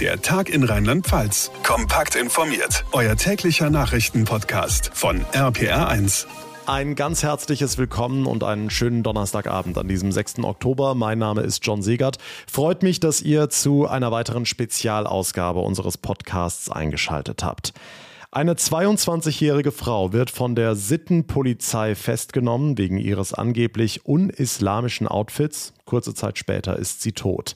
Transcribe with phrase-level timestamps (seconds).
[0.00, 1.52] Der Tag in Rheinland-Pfalz.
[1.62, 2.84] Kompakt informiert.
[2.90, 6.26] Euer täglicher Nachrichtenpodcast von RPR1.
[6.66, 10.40] Ein ganz herzliches Willkommen und einen schönen Donnerstagabend an diesem 6.
[10.40, 10.96] Oktober.
[10.96, 12.18] Mein Name ist John Segert.
[12.50, 17.72] Freut mich, dass ihr zu einer weiteren Spezialausgabe unseres Podcasts eingeschaltet habt.
[18.32, 25.72] Eine 22-jährige Frau wird von der Sittenpolizei festgenommen wegen ihres angeblich unislamischen Outfits.
[25.84, 27.54] Kurze Zeit später ist sie tot.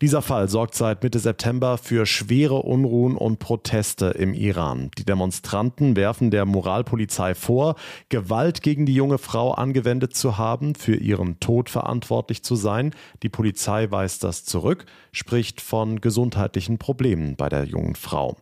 [0.00, 4.90] Dieser Fall sorgt seit Mitte September für schwere Unruhen und Proteste im Iran.
[4.98, 7.74] Die Demonstranten werfen der Moralpolizei vor,
[8.08, 12.94] Gewalt gegen die junge Frau angewendet zu haben, für ihren Tod verantwortlich zu sein.
[13.22, 18.36] Die Polizei weist das zurück, spricht von gesundheitlichen Problemen bei der jungen Frau.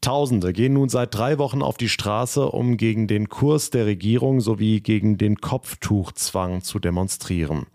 [0.00, 4.40] Tausende gehen nun seit drei Wochen auf die Straße, um gegen den Kurs der Regierung
[4.40, 7.66] sowie gegen den Kopftuchzwang zu demonstrieren.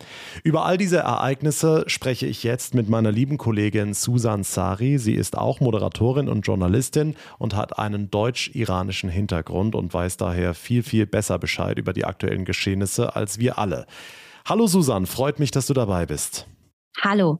[0.43, 4.97] Über all diese Ereignisse spreche ich jetzt mit meiner lieben Kollegin Susan Sari.
[4.97, 10.81] Sie ist auch Moderatorin und Journalistin und hat einen deutsch-iranischen Hintergrund und weiß daher viel,
[10.81, 13.85] viel besser Bescheid über die aktuellen Geschehnisse als wir alle.
[14.47, 16.47] Hallo Susan, freut mich, dass du dabei bist.
[17.01, 17.39] Hallo.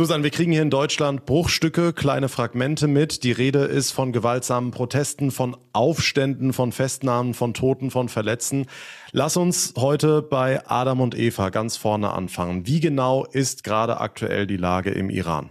[0.00, 3.22] Susan, wir kriegen hier in Deutschland Bruchstücke, kleine Fragmente mit.
[3.22, 8.64] Die Rede ist von gewaltsamen Protesten, von Aufständen, von Festnahmen, von Toten, von Verletzten.
[9.12, 12.66] Lass uns heute bei Adam und Eva ganz vorne anfangen.
[12.66, 15.50] Wie genau ist gerade aktuell die Lage im Iran?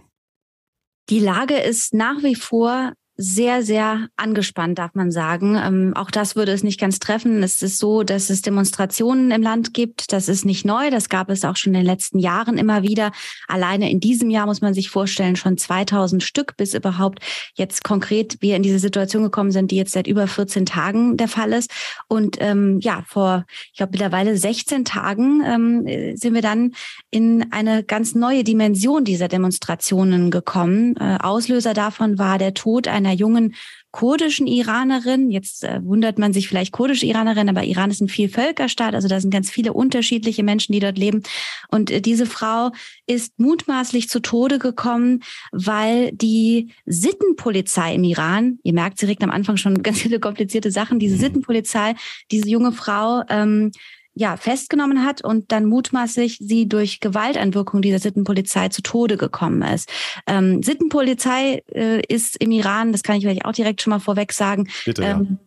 [1.10, 5.54] Die Lage ist nach wie vor sehr, sehr angespannt, darf man sagen.
[5.54, 7.42] Ähm, auch das würde es nicht ganz treffen.
[7.42, 10.10] Es ist so, dass es Demonstrationen im Land gibt.
[10.12, 10.90] Das ist nicht neu.
[10.90, 13.12] Das gab es auch schon in den letzten Jahren immer wieder.
[13.46, 17.20] Alleine in diesem Jahr muss man sich vorstellen, schon 2000 Stück, bis überhaupt
[17.54, 21.28] jetzt konkret wir in diese Situation gekommen sind, die jetzt seit über 14 Tagen der
[21.28, 21.70] Fall ist.
[22.08, 26.72] Und ähm, ja, vor, ich glaube, mittlerweile 16 Tagen ähm, sind wir dann
[27.10, 30.96] in eine ganz neue Dimension dieser Demonstrationen gekommen.
[30.96, 33.54] Äh, Auslöser davon war der Tod einer einer jungen
[33.90, 35.30] kurdischen Iranerin.
[35.30, 39.20] Jetzt äh, wundert man sich vielleicht kurdische Iranerin, aber Iran ist ein Vielvölkerstaat, also da
[39.20, 41.22] sind ganz viele unterschiedliche Menschen, die dort leben.
[41.68, 42.70] Und äh, diese Frau
[43.06, 49.30] ist mutmaßlich zu Tode gekommen, weil die Sittenpolizei im Iran, ihr merkt, sie regt am
[49.30, 51.94] Anfang schon ganz viele komplizierte Sachen, diese Sittenpolizei,
[52.30, 53.72] diese junge Frau ähm,
[54.20, 59.90] ja, festgenommen hat und dann mutmaßlich sie durch Gewalteinwirkung dieser Sittenpolizei zu Tode gekommen ist.
[60.26, 64.34] Ähm, Sittenpolizei äh, ist im Iran, das kann ich vielleicht auch direkt schon mal vorweg
[64.34, 64.68] sagen.
[64.84, 65.12] Bitte, ja.
[65.12, 65.38] Ähm,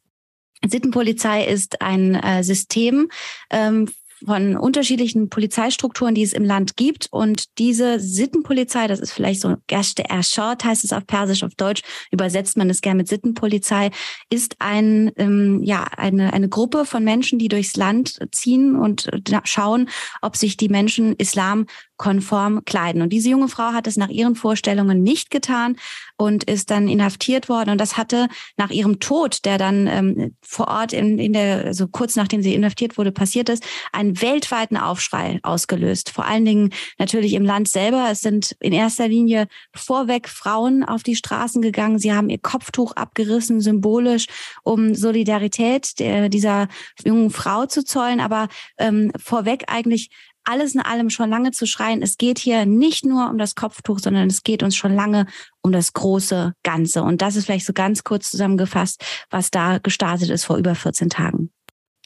[0.68, 3.10] Sittenpolizei ist ein äh, System
[3.52, 3.90] ähm,
[4.26, 7.08] von unterschiedlichen Polizeistrukturen, die es im Land gibt.
[7.12, 11.82] Und diese Sittenpolizei, das ist vielleicht so Gerste Erschort, heißt es auf Persisch, auf Deutsch
[12.12, 13.92] übersetzt man es gerne mit Sittenpolizei,
[14.30, 19.10] ist ein, ähm, ja, eine, eine Gruppe von Menschen, die durchs Land ziehen und
[19.44, 19.90] schauen,
[20.22, 21.66] ob sich die Menschen Islam
[21.98, 23.02] konform kleiden.
[23.02, 25.76] Und diese junge Frau hat es nach ihren Vorstellungen nicht getan
[26.18, 27.70] und ist dann inhaftiert worden.
[27.70, 28.28] Und das hatte
[28.58, 32.56] nach ihrem Tod, der dann ähm, vor Ort in, in der, also kurz nachdem sie
[32.56, 36.10] inhaftiert wurde, passiert ist, einen weltweiten Aufschrei ausgelöst.
[36.10, 38.08] Vor allen Dingen natürlich im Land selber.
[38.12, 42.00] Es sind in erster Linie vorweg Frauen auf die Straßen gegangen.
[42.00, 44.28] Sie haben ihr Kopftuch abgerissen, symbolisch,
[44.64, 46.68] um Solidarität der, dieser
[47.04, 48.20] jungen Frau zu zollen.
[48.20, 50.10] Aber ähm, vorweg eigentlich
[50.44, 54.00] alles in allem schon lange zu schreien, es geht hier nicht nur um das Kopftuch,
[54.00, 55.26] sondern es geht uns schon lange
[55.62, 57.04] um das große Ganze.
[57.04, 61.10] Und das ist vielleicht so ganz kurz zusammengefasst, was da gestartet ist vor über 14
[61.10, 61.52] Tagen.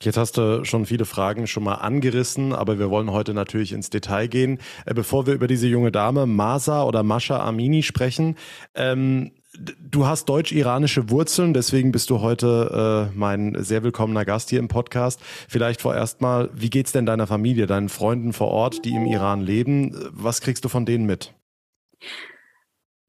[0.01, 3.89] Jetzt hast du schon viele Fragen schon mal angerissen, aber wir wollen heute natürlich ins
[3.89, 4.59] Detail gehen.
[4.85, 8.35] Äh, bevor wir über diese junge Dame Masa oder Mascha Amini sprechen,
[8.75, 14.59] ähm, Du hast deutsch-iranische Wurzeln, deswegen bist du heute äh, mein sehr willkommener Gast hier
[14.59, 15.19] im Podcast.
[15.47, 19.41] Vielleicht vorerst mal, wie geht's denn deiner Familie, deinen Freunden vor Ort, die im Iran
[19.41, 19.95] leben?
[20.11, 21.33] Was kriegst du von denen mit?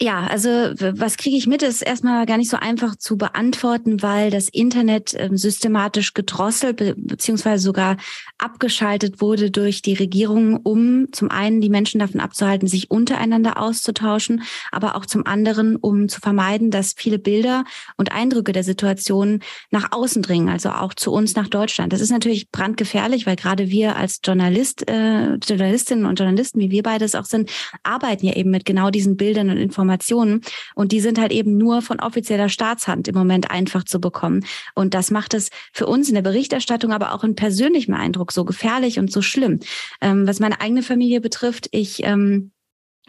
[0.00, 4.30] Ja, also was kriege ich mit, ist erstmal gar nicht so einfach zu beantworten, weil
[4.30, 7.96] das Internet ähm, systematisch gedrosselt be beziehungsweise sogar
[8.38, 14.44] abgeschaltet wurde durch die Regierung, um zum einen die Menschen davon abzuhalten, sich untereinander auszutauschen,
[14.70, 17.64] aber auch zum anderen, um zu vermeiden, dass viele Bilder
[17.96, 19.40] und Eindrücke der Situation
[19.72, 21.92] nach außen dringen, also auch zu uns nach Deutschland.
[21.92, 26.84] Das ist natürlich brandgefährlich, weil gerade wir als Journalist, äh, Journalistinnen und Journalisten, wie wir
[26.84, 27.50] beides auch sind,
[27.82, 30.42] arbeiten ja eben mit genau diesen Bildern und Informationen Informationen.
[30.74, 34.44] Und die sind halt eben nur von offizieller Staatshand im Moment einfach zu bekommen.
[34.74, 38.44] Und das macht es für uns in der Berichterstattung, aber auch in persönlichem Eindruck so
[38.44, 39.60] gefährlich und so schlimm.
[40.00, 42.52] Ähm, was meine eigene Familie betrifft, ich ähm,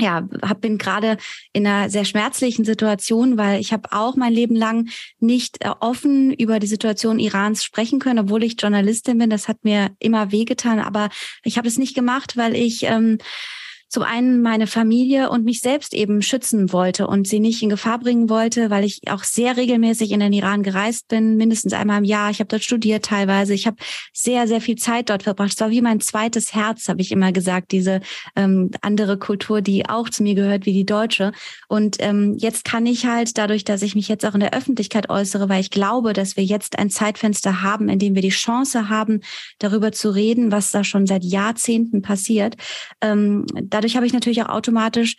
[0.02, 1.18] ja, hab, bin gerade
[1.52, 4.88] in einer sehr schmerzlichen Situation, weil ich habe auch mein Leben lang
[5.20, 9.30] nicht äh, offen über die Situation Irans sprechen können, obwohl ich Journalistin bin.
[9.30, 11.10] Das hat mir immer wehgetan, aber
[11.44, 13.18] ich habe es nicht gemacht, weil ich ähm,
[13.90, 18.00] zum einen meine Familie und mich selbst eben schützen wollte und sie nicht in Gefahr
[18.00, 22.04] bringen wollte, weil ich auch sehr regelmäßig in den Iran gereist bin, mindestens einmal im
[22.04, 22.30] Jahr.
[22.30, 23.56] Ich habe dort studiert teilweise.
[23.56, 23.78] Ich habe
[24.14, 25.54] sehr, sehr viel Zeit dort verbracht.
[25.54, 28.02] Es war wie mein zweites Herz, habe ich immer gesagt, diese
[28.36, 31.32] ähm, andere Kultur, die auch zu mir gehört wie die deutsche.
[31.68, 35.10] Und ähm, jetzt kann ich halt dadurch, dass ich mich jetzt auch in der Öffentlichkeit
[35.10, 38.90] äußere, weil ich glaube, dass wir jetzt ein Zeitfenster haben, in dem wir die Chance
[38.90, 39.22] haben,
[39.58, 42.56] darüber zu reden, was da schon seit Jahrzehnten passiert.
[43.02, 43.48] Ähm,
[43.80, 45.16] dadurch habe ich natürlich auch automatisch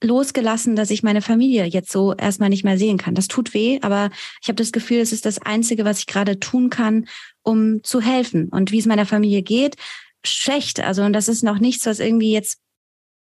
[0.00, 3.16] losgelassen, dass ich meine Familie jetzt so erstmal nicht mehr sehen kann.
[3.16, 4.10] Das tut weh, aber
[4.40, 7.08] ich habe das Gefühl, es ist das Einzige, was ich gerade tun kann,
[7.42, 8.48] um zu helfen.
[8.50, 9.74] Und wie es meiner Familie geht,
[10.24, 10.78] schlecht.
[10.78, 12.58] Also und das ist noch nichts, was irgendwie jetzt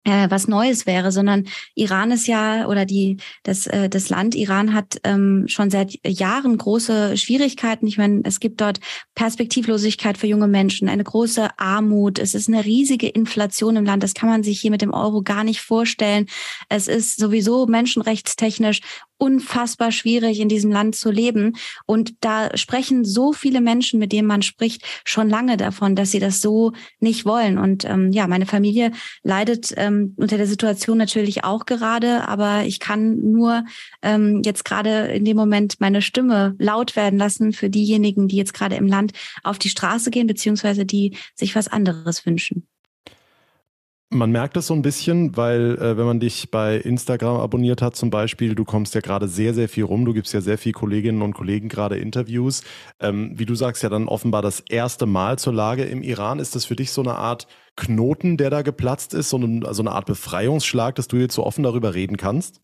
[0.06, 4.74] äh, was Neues wäre, sondern Iran ist ja oder die das äh, das Land Iran
[4.74, 7.88] hat ähm, schon seit Jahren große Schwierigkeiten.
[7.88, 8.80] Ich meine, es gibt dort
[9.16, 12.20] Perspektivlosigkeit für junge Menschen, eine große Armut.
[12.20, 14.04] Es ist eine riesige Inflation im Land.
[14.04, 16.28] Das kann man sich hier mit dem Euro gar nicht vorstellen.
[16.70, 18.82] Es ist sowieso menschenrechtstechnisch
[19.18, 21.56] unfassbar schwierig, in diesem Land zu leben.
[21.86, 26.20] Und da sprechen so viele Menschen, mit denen man spricht, schon lange davon, dass sie
[26.20, 27.58] das so nicht wollen.
[27.58, 28.92] Und ähm, ja, meine Familie
[29.24, 33.64] leidet ähm, unter der Situation natürlich auch gerade, aber ich kann nur
[34.02, 38.54] ähm, jetzt gerade in dem Moment meine Stimme laut werden lassen für diejenigen, die jetzt
[38.54, 39.14] gerade im Land
[39.44, 42.68] auf die Straße gehen, beziehungsweise die sich was anderes wünschen.
[44.12, 47.96] Man merkt es so ein bisschen, weil äh, wenn man dich bei Instagram abonniert hat
[47.96, 50.74] zum Beispiel, du kommst ja gerade sehr, sehr viel rum, du gibst ja sehr viel
[50.74, 52.64] Kolleginnen und Kollegen gerade Interviews.
[53.00, 56.40] Ähm, wie du sagst, ja dann offenbar das erste Mal zur Lage im Iran.
[56.40, 59.82] Ist das für dich so eine Art Knoten, der da geplatzt ist, so eine, so
[59.82, 62.62] eine Art Befreiungsschlag, dass du jetzt so offen darüber reden kannst?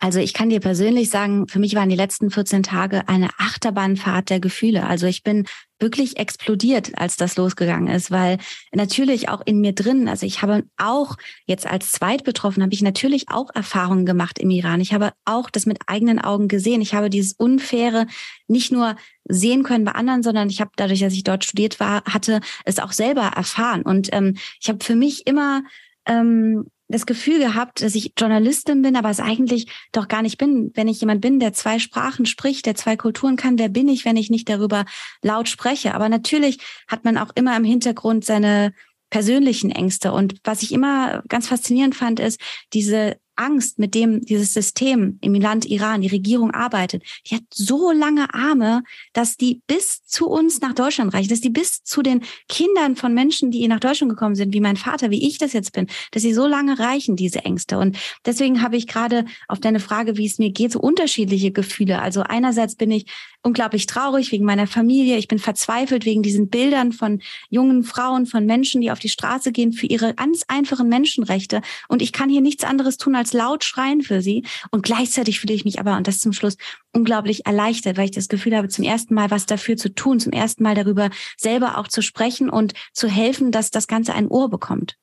[0.00, 4.30] Also ich kann dir persönlich sagen, für mich waren die letzten 14 Tage eine Achterbahnfahrt
[4.30, 4.86] der Gefühle.
[4.86, 5.46] Also ich bin
[5.80, 8.38] wirklich explodiert, als das losgegangen ist, weil
[8.72, 13.28] natürlich auch in mir drin, also ich habe auch jetzt als Zweitbetroffen, habe ich natürlich
[13.28, 14.80] auch Erfahrungen gemacht im Iran.
[14.80, 16.80] Ich habe auch das mit eigenen Augen gesehen.
[16.80, 18.06] Ich habe dieses Unfaire
[18.46, 18.94] nicht nur
[19.24, 22.78] sehen können bei anderen, sondern ich habe dadurch, dass ich dort studiert war, hatte es
[22.78, 23.82] auch selber erfahren.
[23.82, 25.62] Und ähm, ich habe für mich immer
[26.06, 30.72] ähm, das Gefühl gehabt, dass ich Journalistin bin, aber es eigentlich doch gar nicht bin.
[30.74, 34.04] Wenn ich jemand bin, der zwei Sprachen spricht, der zwei Kulturen kann, wer bin ich,
[34.04, 34.86] wenn ich nicht darüber
[35.22, 35.94] laut spreche?
[35.94, 36.58] Aber natürlich
[36.88, 38.72] hat man auch immer im Hintergrund seine
[39.10, 40.12] persönlichen Ängste.
[40.12, 42.40] Und was ich immer ganz faszinierend fand, ist
[42.72, 47.92] diese Angst, mit dem dieses System im Land Iran, die Regierung arbeitet, die hat so
[47.92, 48.82] lange Arme,
[49.12, 53.14] dass die bis zu uns nach Deutschland reichen, dass die bis zu den Kindern von
[53.14, 56.22] Menschen, die nach Deutschland gekommen sind, wie mein Vater, wie ich das jetzt bin, dass
[56.22, 57.78] sie so lange reichen, diese Ängste.
[57.78, 57.96] Und
[58.26, 62.00] deswegen habe ich gerade auf deine Frage, wie es mir geht, so unterschiedliche Gefühle.
[62.00, 63.06] Also einerseits bin ich
[63.42, 65.16] unglaublich traurig wegen meiner Familie.
[65.16, 67.20] Ich bin verzweifelt wegen diesen Bildern von
[67.50, 71.62] jungen Frauen, von Menschen, die auf die Straße gehen für ihre ganz einfachen Menschenrechte.
[71.88, 74.44] Und ich kann hier nichts anderes tun, als laut schreien für sie.
[74.70, 76.56] Und gleichzeitig fühle ich mich aber, und das zum Schluss,
[76.92, 80.32] unglaublich erleichtert, weil ich das Gefühl habe, zum ersten Mal was dafür zu tun, zum
[80.32, 84.50] ersten Mal darüber selber auch zu sprechen und zu helfen, dass das Ganze ein Ohr
[84.50, 84.96] bekommt.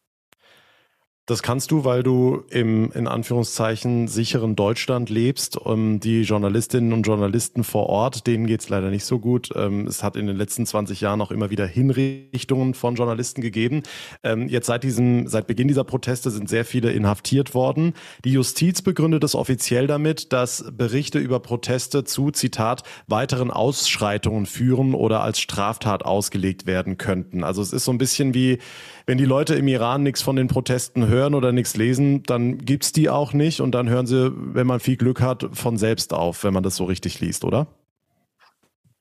[1.28, 5.58] Das kannst du, weil du im in Anführungszeichen sicheren Deutschland lebst.
[5.58, 9.50] Um, die Journalistinnen und Journalisten vor Ort, denen geht's leider nicht so gut.
[9.56, 13.82] Ähm, es hat in den letzten 20 Jahren auch immer wieder Hinrichtungen von Journalisten gegeben.
[14.24, 17.94] Ähm, jetzt seit diesem, seit Beginn dieser Proteste sind sehr viele inhaftiert worden.
[18.24, 24.94] Die Justiz begründet es offiziell damit, dass Berichte über Proteste zu, Zitat, weiteren Ausschreitungen führen
[24.94, 27.44] oder als Straftat ausgelegt werden könnten.
[27.44, 28.60] Also es ist so ein bisschen wie,
[29.08, 32.92] wenn die Leute im Iran nichts von den Protesten hören oder nichts lesen, dann gibt's
[32.92, 36.44] die auch nicht und dann hören sie, wenn man viel Glück hat, von selbst auf,
[36.44, 37.68] wenn man das so richtig liest, oder?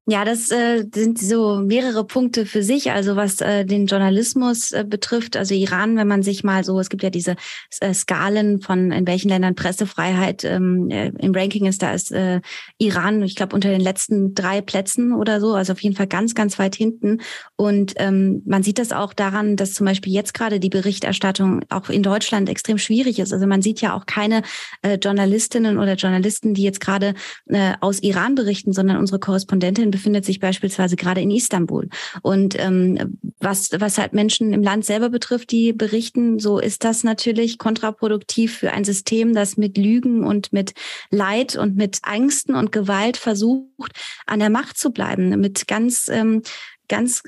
[0.06, 2.90] Ja, das äh, sind so mehrere Punkte für sich.
[2.92, 6.90] Also was äh, den Journalismus äh, betrifft, also Iran, wenn man sich mal so, es
[6.90, 7.36] gibt ja diese
[7.80, 12.42] äh, Skalen von in welchen Ländern Pressefreiheit ähm, äh, im Ranking ist, da ist äh,
[12.76, 16.34] Iran, ich glaube, unter den letzten drei Plätzen oder so, also auf jeden Fall ganz,
[16.34, 17.22] ganz weit hinten.
[17.56, 21.88] Und ähm, man sieht das auch daran, dass zum Beispiel jetzt gerade die Berichterstattung auch
[21.88, 23.32] in Deutschland extrem schwierig ist.
[23.32, 24.42] Also man sieht ja auch keine
[24.82, 27.14] äh, Journalistinnen oder Journalisten, die jetzt gerade
[27.46, 31.88] äh, aus Iran berichten, sondern unsere Korrespondentin befindet sich beispielsweise gerade in Istanbul.
[32.22, 37.04] Und ähm, was, was halt Menschen im Land selber betrifft, die berichten, so ist das
[37.04, 40.74] natürlich kontraproduktiv für ein System, das mit Lügen und mit
[41.10, 43.92] Leid und mit Ängsten und Gewalt versucht,
[44.26, 46.42] an der Macht zu bleiben, mit ganz, ähm,
[46.88, 47.22] ganz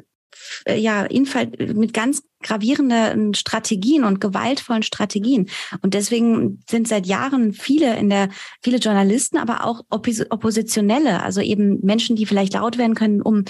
[0.66, 5.48] ja, Infall, mit ganz gravierende Strategien und gewaltvollen Strategien.
[5.82, 8.28] Und deswegen sind seit Jahren viele in der,
[8.62, 13.44] viele Journalisten, aber auch Oppositionelle, also eben Menschen, die vielleicht laut werden können, um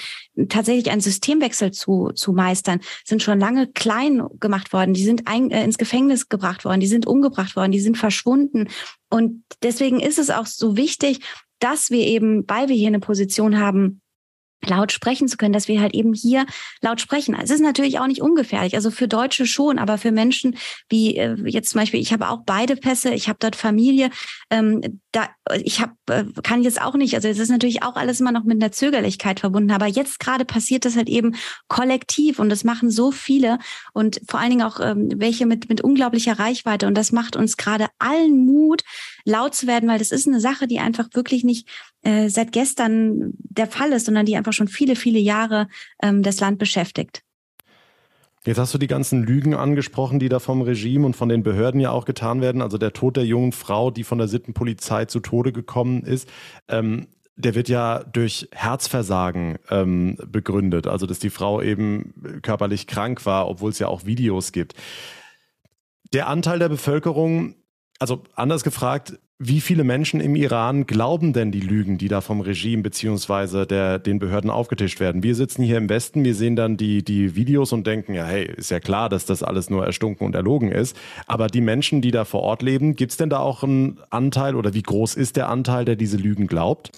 [0.48, 4.94] tatsächlich einen Systemwechsel zu, zu meistern, sind schon lange klein gemacht worden.
[4.94, 8.68] Die sind ein, äh, ins Gefängnis gebracht worden, die sind umgebracht worden, die sind verschwunden.
[9.10, 11.20] Und deswegen ist es auch so wichtig,
[11.58, 14.00] dass wir eben, weil wir hier eine Position haben,
[14.64, 16.46] laut sprechen zu können, dass wir halt eben hier
[16.80, 17.36] laut sprechen.
[17.40, 20.56] Es ist natürlich auch nicht ungefährlich, also für Deutsche schon, aber für Menschen
[20.88, 24.10] wie äh, jetzt zum Beispiel, ich habe auch beide Pässe, ich habe dort Familie,
[24.50, 25.28] ähm, da
[25.62, 28.44] ich habe äh, kann jetzt auch nicht, also es ist natürlich auch alles immer noch
[28.44, 31.36] mit einer Zögerlichkeit verbunden, aber jetzt gerade passiert das halt eben
[31.68, 33.58] kollektiv und das machen so viele
[33.92, 37.56] und vor allen Dingen auch ähm, welche mit mit unglaublicher Reichweite und das macht uns
[37.56, 38.82] gerade allen Mut,
[39.24, 41.68] laut zu werden, weil das ist eine Sache, die einfach wirklich nicht
[42.02, 45.68] äh, seit gestern der Fall ist, sondern die einfach schon viele, viele Jahre
[46.02, 47.22] ähm, das Land beschäftigt.
[48.46, 51.80] Jetzt hast du die ganzen Lügen angesprochen, die da vom Regime und von den Behörden
[51.80, 52.62] ja auch getan werden.
[52.62, 56.28] Also der Tod der jungen Frau, die von der Sittenpolizei zu Tode gekommen ist.
[56.68, 60.86] Ähm, der wird ja durch Herzversagen ähm, begründet.
[60.86, 64.74] Also dass die Frau eben körperlich krank war, obwohl es ja auch Videos gibt.
[66.12, 67.56] Der Anteil der Bevölkerung,
[67.98, 72.40] also anders gefragt, wie viele Menschen im Iran glauben denn die Lügen, die da vom
[72.40, 75.22] Regime beziehungsweise der, den Behörden aufgetischt werden?
[75.22, 78.46] Wir sitzen hier im Westen, wir sehen dann die, die Videos und denken, ja, hey,
[78.46, 80.96] ist ja klar, dass das alles nur erstunken und erlogen ist.
[81.26, 84.54] Aber die Menschen, die da vor Ort leben, gibt es denn da auch einen Anteil
[84.54, 86.92] oder wie groß ist der Anteil, der diese Lügen glaubt?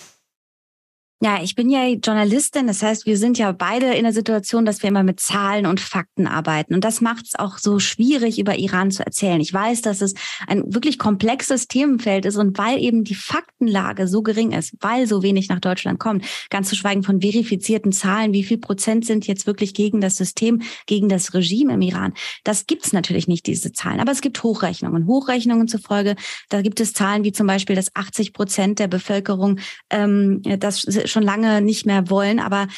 [1.20, 4.84] Ja, ich bin ja Journalistin, das heißt, wir sind ja beide in der Situation, dass
[4.84, 6.75] wir immer mit Zahlen und Fakten arbeiten.
[6.75, 9.40] Und das macht es auch so schwierig, über Iran zu erzählen.
[9.40, 10.14] Ich weiß, dass es
[10.46, 15.25] ein wirklich komplexes Themenfeld ist und weil eben die Faktenlage so gering ist, weil so
[15.25, 19.48] wenig nach Deutschland kommt, ganz zu schweigen von verifizierten Zahlen, wie viel Prozent sind jetzt
[19.48, 22.14] wirklich gegen das System, gegen das Regime im Iran.
[22.44, 23.98] Das gibt's natürlich nicht, diese Zahlen.
[23.98, 25.08] Aber es gibt Hochrechnungen.
[25.08, 26.14] Hochrechnungen zufolge,
[26.48, 29.58] da gibt es Zahlen wie zum Beispiel, dass 80 Prozent der Bevölkerung
[29.90, 32.41] ähm, das schon lange nicht mehr wollen.
[32.41, 32.69] Aber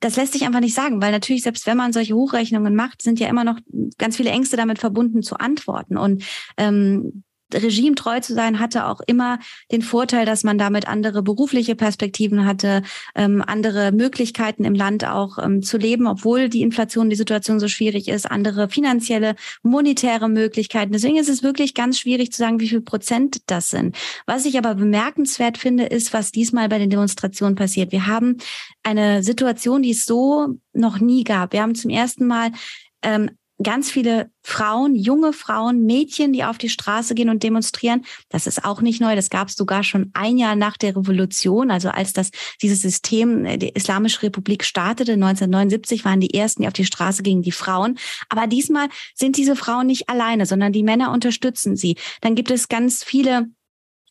[0.00, 3.20] das lässt sich einfach nicht sagen, weil natürlich, selbst wenn man solche Hochrechnungen macht, sind
[3.20, 3.58] ja immer noch
[3.98, 5.96] ganz viele Ängste damit verbunden zu antworten.
[5.96, 6.24] Und
[6.56, 9.38] ähm, Regime treu zu sein, hatte auch immer
[9.70, 12.82] den Vorteil, dass man damit andere berufliche Perspektiven hatte,
[13.14, 17.68] ähm, andere Möglichkeiten im Land auch ähm, zu leben, obwohl die Inflation, die Situation so
[17.68, 20.92] schwierig ist, andere finanzielle, monetäre Möglichkeiten.
[20.92, 23.96] Deswegen ist es wirklich ganz schwierig zu sagen, wie viel Prozent das sind.
[24.26, 27.92] Was ich aber bemerkenswert finde, ist, was diesmal bei den Demonstrationen passiert.
[27.92, 28.38] Wir haben
[28.82, 31.52] eine Situation, die es so noch nie gab.
[31.52, 32.52] Wir haben zum ersten Mal
[33.02, 33.30] ähm,
[33.64, 38.04] ganz viele Frauen, junge Frauen, Mädchen, die auf die Straße gehen und demonstrieren.
[38.28, 39.16] Das ist auch nicht neu.
[39.16, 42.30] Das gab es sogar schon ein Jahr nach der Revolution, also als das
[42.62, 47.24] dieses System äh, die Islamische Republik startete 1979, waren die ersten, die auf die Straße
[47.24, 47.98] gingen, die Frauen.
[48.28, 51.96] Aber diesmal sind diese Frauen nicht alleine, sondern die Männer unterstützen sie.
[52.20, 53.48] Dann gibt es ganz viele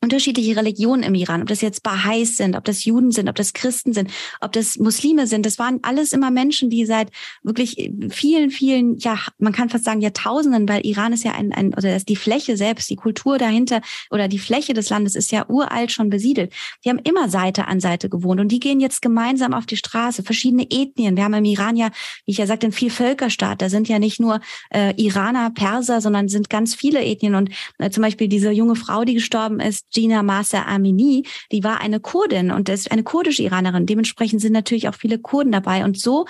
[0.03, 3.53] unterschiedliche Religionen im Iran, ob das jetzt Baha'is sind, ob das Juden sind, ob das
[3.53, 5.45] Christen sind, ob das Muslime sind.
[5.45, 7.10] Das waren alles immer Menschen, die seit
[7.41, 11.74] wirklich vielen, vielen, ja, man kann fast sagen Jahrtausenden, weil Iran ist ja ein, ein
[11.74, 13.81] oder die Fläche selbst, die Kultur dahinter
[14.12, 16.51] oder die Fläche des Landes ist ja uralt schon besiedelt.
[16.83, 20.24] Die haben immer Seite an Seite gewohnt und die gehen jetzt gemeinsam auf die Straße.
[20.24, 21.15] Verschiedene Ethnien.
[21.15, 21.91] Wir haben im Iran ja,
[22.25, 23.62] wie ich ja sagte, einen Vielvölkerstaat.
[23.62, 27.89] Da sind ja nicht nur äh, Iraner, Perser, sondern sind ganz viele Ethnien und äh,
[27.89, 32.51] zum Beispiel diese junge Frau, die gestorben ist, Gina Masa Amini, die war eine Kurdin
[32.51, 33.85] und ist eine kurdische Iranerin.
[33.85, 36.25] Dementsprechend sind natürlich auch viele Kurden dabei und so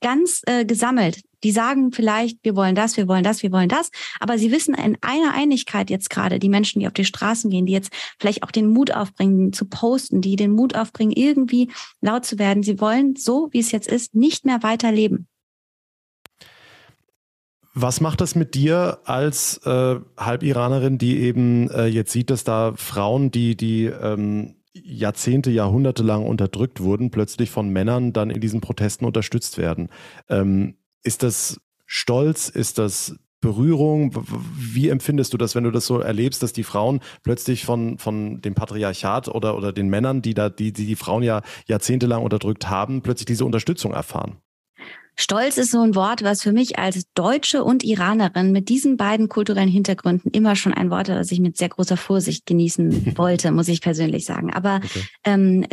[0.00, 1.22] ganz äh, gesammelt.
[1.42, 3.90] Die sagen vielleicht, wir wollen das, wir wollen das, wir wollen das.
[4.18, 7.66] Aber sie wissen in einer Einigkeit jetzt gerade, die Menschen, die auf die Straßen gehen,
[7.66, 12.24] die jetzt vielleicht auch den Mut aufbringen, zu posten, die den Mut aufbringen, irgendwie laut
[12.24, 12.62] zu werden.
[12.62, 15.28] Sie wollen so, wie es jetzt ist, nicht mehr weiterleben.
[17.76, 22.72] Was macht das mit dir als äh, Halbiranerin, die eben äh, jetzt sieht, dass da
[22.76, 28.60] Frauen, die, die ähm, Jahrzehnte, Jahrhunderte lang unterdrückt wurden, plötzlich von Männern dann in diesen
[28.60, 29.88] Protesten unterstützt werden?
[30.28, 32.48] Ähm, ist das Stolz?
[32.48, 34.12] Ist das Berührung?
[34.56, 38.40] Wie empfindest du das, wenn du das so erlebst, dass die Frauen plötzlich von, von
[38.40, 42.70] dem Patriarchat oder, oder den Männern, die da, die, die die Frauen ja jahrzehntelang unterdrückt
[42.70, 44.36] haben, plötzlich diese Unterstützung erfahren?
[45.16, 49.28] Stolz ist so ein Wort, was für mich als Deutsche und Iranerin mit diesen beiden
[49.28, 53.68] kulturellen Hintergründen immer schon ein Wort, das ich mit sehr großer Vorsicht genießen wollte, muss
[53.68, 54.52] ich persönlich sagen.
[54.52, 55.02] Aber okay.
[55.24, 55.66] ähm,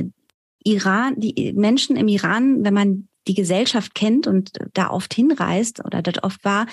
[0.63, 6.01] Iran, die Menschen im Iran, wenn man die Gesellschaft kennt und da oft hinreist oder
[6.01, 6.65] dort oft war.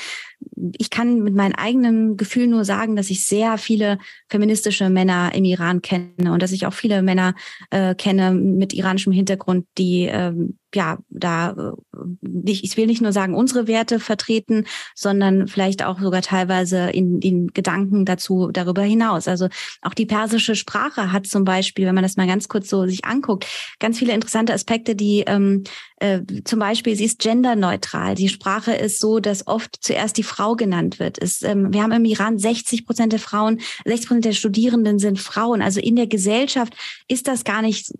[0.78, 3.98] Ich kann mit meinem eigenen Gefühl nur sagen, dass ich sehr viele
[4.30, 7.34] feministische Männer im Iran kenne und dass ich auch viele Männer
[7.70, 13.12] äh, kenne mit iranischem Hintergrund, die ähm, ja, da äh, nicht, ich will nicht nur
[13.12, 19.28] sagen, unsere Werte vertreten, sondern vielleicht auch sogar teilweise in den Gedanken dazu darüber hinaus.
[19.28, 19.48] Also
[19.82, 23.04] auch die persische Sprache hat zum Beispiel, wenn man das mal ganz kurz so sich
[23.04, 23.46] anguckt,
[23.78, 25.64] ganz viele interessante Aspekte, die ähm,
[26.00, 28.14] äh, zum Beispiel, sie ist genderneutral.
[28.14, 31.20] Die Sprache ist so, dass oft zuerst die Frau genannt wird.
[31.20, 35.18] Es, ähm, wir haben im Iran 60 Prozent der Frauen, 60 Prozent der Studierenden sind
[35.18, 35.62] Frauen.
[35.62, 36.74] Also in der Gesellschaft
[37.08, 37.92] ist das gar nicht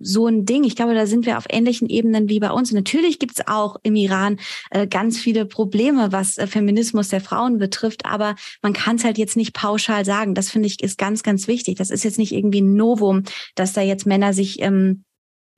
[0.00, 0.64] so ein Ding.
[0.64, 2.72] Ich glaube, da sind wir auf ähnlichen Ebenen wie bei uns.
[2.72, 4.38] Natürlich gibt es auch im Iran
[4.70, 8.06] äh, ganz viele Probleme, was äh, Feminismus der Frauen betrifft.
[8.06, 10.34] Aber man kann es halt jetzt nicht pauschal sagen.
[10.34, 11.76] Das finde ich ist ganz, ganz wichtig.
[11.76, 13.22] Das ist jetzt nicht irgendwie ein Novum,
[13.54, 15.04] dass da jetzt Männer sich ähm,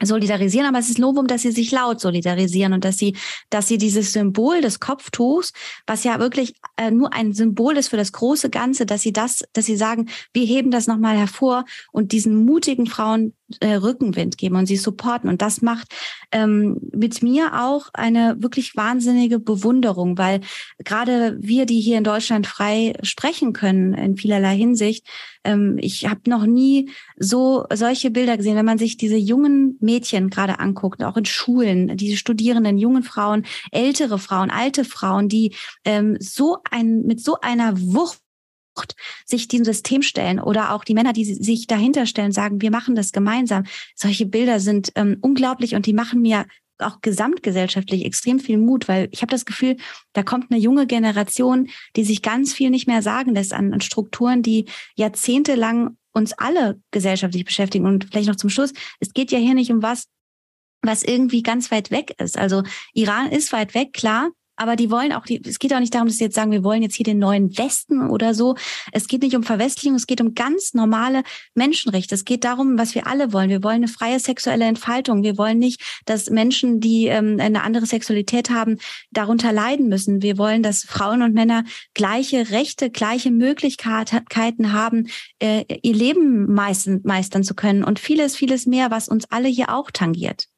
[0.02, 3.16] solidarisieren, aber es ist Novum, dass sie sich laut solidarisieren und dass sie,
[3.50, 5.52] dass sie dieses Symbol des Kopftuchs,
[5.86, 9.44] was ja wirklich äh, nur ein Symbol ist für das große Ganze, dass sie das,
[9.52, 14.56] dass sie sagen, wir heben das nochmal hervor und diesen mutigen Frauen äh, Rückenwind geben
[14.56, 15.28] und sie supporten.
[15.28, 15.88] Und das macht
[16.32, 20.40] ähm, mit mir auch eine wirklich wahnsinnige Bewunderung, weil
[20.84, 25.06] gerade wir, die hier in Deutschland frei sprechen können in vielerlei Hinsicht,
[25.44, 30.30] ähm, ich habe noch nie so solche Bilder gesehen, wenn man sich diese jungen Mädchen
[30.30, 36.16] gerade anguckt, auch in Schulen, diese Studierenden, jungen Frauen, ältere Frauen, alte Frauen, die ähm,
[36.20, 38.20] so ein mit so einer Wucht
[39.24, 42.94] sich diesem System stellen oder auch die Männer, die sich dahinter stellen, sagen, wir machen
[42.94, 43.64] das gemeinsam.
[43.94, 46.46] Solche Bilder sind ähm, unglaublich und die machen mir
[46.80, 49.76] auch gesamtgesellschaftlich extrem viel Mut, weil ich habe das Gefühl,
[50.12, 53.80] da kommt eine junge Generation, die sich ganz viel nicht mehr sagen lässt an, an
[53.80, 57.86] Strukturen, die jahrzehntelang uns alle gesellschaftlich beschäftigen.
[57.86, 60.04] Und vielleicht noch zum Schluss, es geht ja hier nicht um was,
[60.82, 62.38] was irgendwie ganz weit weg ist.
[62.38, 62.62] Also
[62.94, 66.08] Iran ist weit weg, klar, aber die wollen auch, die, es geht auch nicht darum,
[66.08, 68.56] dass sie jetzt sagen, wir wollen jetzt hier den neuen Westen oder so.
[68.92, 71.22] Es geht nicht um Verwestlichung, es geht um ganz normale
[71.54, 72.14] Menschenrechte.
[72.14, 73.50] Es geht darum, was wir alle wollen.
[73.50, 75.22] Wir wollen eine freie sexuelle Entfaltung.
[75.22, 78.78] Wir wollen nicht, dass Menschen, die ähm, eine andere Sexualität haben,
[79.10, 80.22] darunter leiden müssen.
[80.22, 87.00] Wir wollen, dass Frauen und Männer gleiche Rechte, gleiche Möglichkeiten haben, äh, ihr Leben meistern,
[87.04, 90.48] meistern zu können und vieles, vieles mehr, was uns alle hier auch tangiert.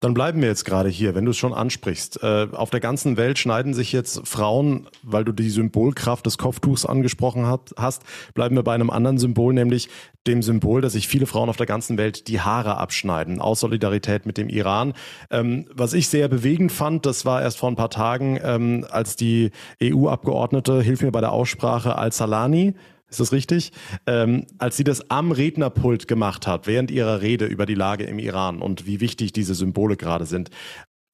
[0.00, 2.22] Dann bleiben wir jetzt gerade hier, wenn du es schon ansprichst.
[2.22, 6.84] Äh, auf der ganzen Welt schneiden sich jetzt Frauen, weil du die Symbolkraft des Kopftuchs
[6.84, 8.02] angesprochen hast,
[8.34, 9.88] bleiben wir bei einem anderen Symbol, nämlich
[10.26, 14.26] dem Symbol, dass sich viele Frauen auf der ganzen Welt die Haare abschneiden, aus Solidarität
[14.26, 14.92] mit dem Iran.
[15.30, 19.16] Ähm, was ich sehr bewegend fand, das war erst vor ein paar Tagen, ähm, als
[19.16, 19.50] die
[19.82, 22.74] EU-Abgeordnete, hilf mir bei der Aussprache, Al-Salani,
[23.08, 23.72] ist das richtig?
[24.06, 28.18] Ähm, als sie das am Rednerpult gemacht hat, während ihrer Rede über die Lage im
[28.18, 30.50] Iran und wie wichtig diese Symbole gerade sind.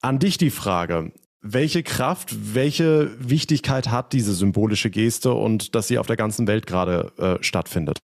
[0.01, 5.97] An dich die Frage, welche Kraft, welche Wichtigkeit hat diese symbolische Geste und dass sie
[5.97, 7.99] auf der ganzen Welt gerade äh, stattfindet?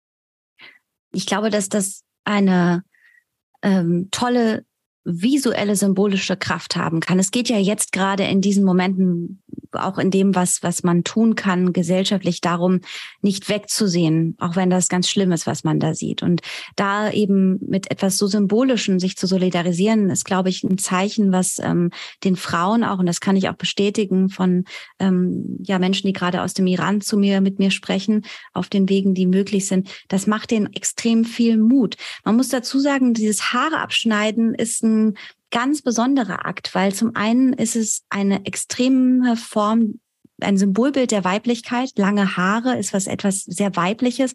[1.14, 2.84] Ich glaube, dass das eine
[3.62, 4.66] ähm, tolle
[5.06, 7.18] visuelle symbolische Kraft haben kann.
[7.18, 9.42] Es geht ja jetzt gerade in diesen Momenten
[9.74, 12.82] auch in dem, was, was man tun kann, gesellschaftlich darum,
[13.22, 16.24] nicht wegzusehen, auch wenn das ganz schlimm ist, was man da sieht.
[16.24, 16.42] Und
[16.76, 21.60] da eben mit etwas so Symbolischem sich zu solidarisieren, ist, glaube ich, ein Zeichen, was
[21.60, 21.92] ähm,
[22.24, 24.66] den Frauen auch, und das kann ich auch bestätigen von
[25.00, 28.90] ähm, ja, Menschen, die gerade aus dem Iran zu mir, mit mir sprechen, auf den
[28.90, 31.96] Wegen, die möglich sind, das macht denen extrem viel Mut.
[32.24, 35.18] Man muss dazu sagen, dieses Haare abschneiden ist ein
[35.52, 40.00] ganz besonderer Akt, weil zum einen ist es eine extreme Form,
[40.40, 41.92] ein Symbolbild der Weiblichkeit.
[41.98, 44.34] Lange Haare ist was etwas sehr weibliches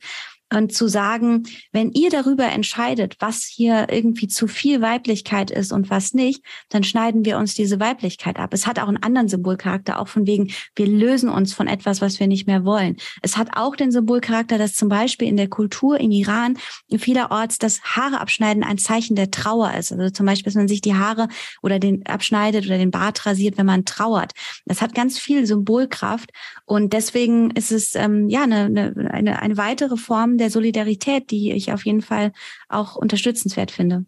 [0.53, 5.91] und zu sagen, wenn ihr darüber entscheidet, was hier irgendwie zu viel Weiblichkeit ist und
[5.91, 8.53] was nicht, dann schneiden wir uns diese Weiblichkeit ab.
[8.53, 12.21] Es hat auch einen anderen Symbolcharakter, auch von wegen, wir lösen uns von etwas, was
[12.21, 12.97] wir nicht mehr wollen.
[13.23, 16.59] Es hat auch den Symbolcharakter, dass zum Beispiel in der Kultur im Iran
[16.91, 19.93] vielerorts das Haare abschneiden ein Zeichen der Trauer ist.
[19.93, 21.29] Also zum Beispiel, dass man sich die Haare
[21.63, 24.33] oder den abschneidet oder den Bart rasiert, wenn man trauert.
[24.67, 26.31] Das hat ganz viel Symbolkraft
[26.65, 31.73] und deswegen ist es ähm, ja eine, eine, eine weitere Form der Solidarität, die ich
[31.73, 32.33] auf jeden Fall
[32.69, 34.05] auch unterstützenswert finde.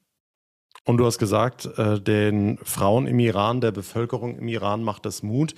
[0.84, 5.22] Und du hast gesagt, äh, den Frauen im Iran, der Bevölkerung im Iran macht das
[5.22, 5.54] Mut.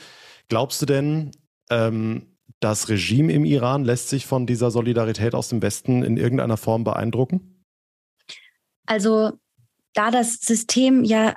[0.49, 1.33] Glaubst du denn,
[1.71, 6.57] ähm, das Regime im Iran lässt sich von dieser Solidarität aus dem Westen in irgendeiner
[6.57, 7.65] Form beeindrucken?
[8.87, 9.33] Also,
[9.95, 11.35] da das System ja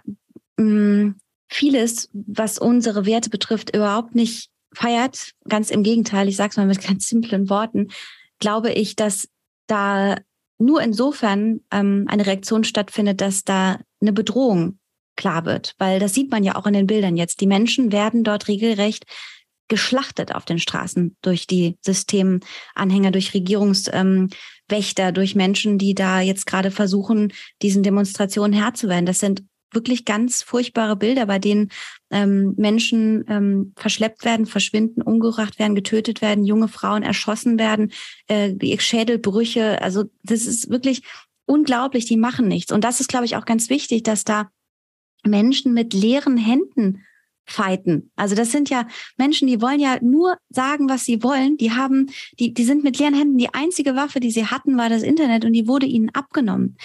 [0.58, 1.16] mh, mm,
[1.50, 6.68] vieles, was unsere Werte betrifft, überhaupt nicht feiert, ganz im Gegenteil, ich sage es mal
[6.68, 7.90] mit ganz simplen Worten,
[8.40, 9.28] glaube ich, dass
[9.68, 10.18] da
[10.58, 14.80] nur insofern ähm, eine Reaktion stattfindet, dass da eine Bedrohung
[15.16, 15.76] klar wird.
[15.78, 17.42] Weil das sieht man ja auch in den Bildern jetzt.
[17.42, 19.06] Die Menschen werden dort regelrecht
[19.70, 26.46] geschlachtet auf den Straßen durch die Systemanhänger, durch Regierungswächter, ähm, durch Menschen, die da jetzt
[26.46, 29.06] gerade versuchen, diesen Demonstrationen Herr zu werden.
[29.06, 31.70] Das sind wirklich ganz furchtbare Bilder, bei denen
[32.12, 37.92] ähm, Menschen ähm, verschleppt werden, verschwinden, umgebracht werden, getötet werden, junge Frauen erschossen werden,
[38.28, 39.82] äh, Schädelbrüche.
[39.82, 41.04] Also das ist wirklich
[41.46, 42.72] unglaublich, die machen nichts.
[42.72, 44.50] Und das ist, glaube ich, auch ganz wichtig, dass da
[45.24, 47.04] Menschen mit leeren Händen
[47.46, 48.12] fighten.
[48.16, 51.58] Also das sind ja Menschen, die wollen ja nur sagen, was sie wollen.
[51.58, 52.08] Die haben,
[52.40, 53.38] die, die sind mit leeren Händen.
[53.38, 56.78] Die einzige Waffe, die sie hatten, war das Internet und die wurde ihnen abgenommen.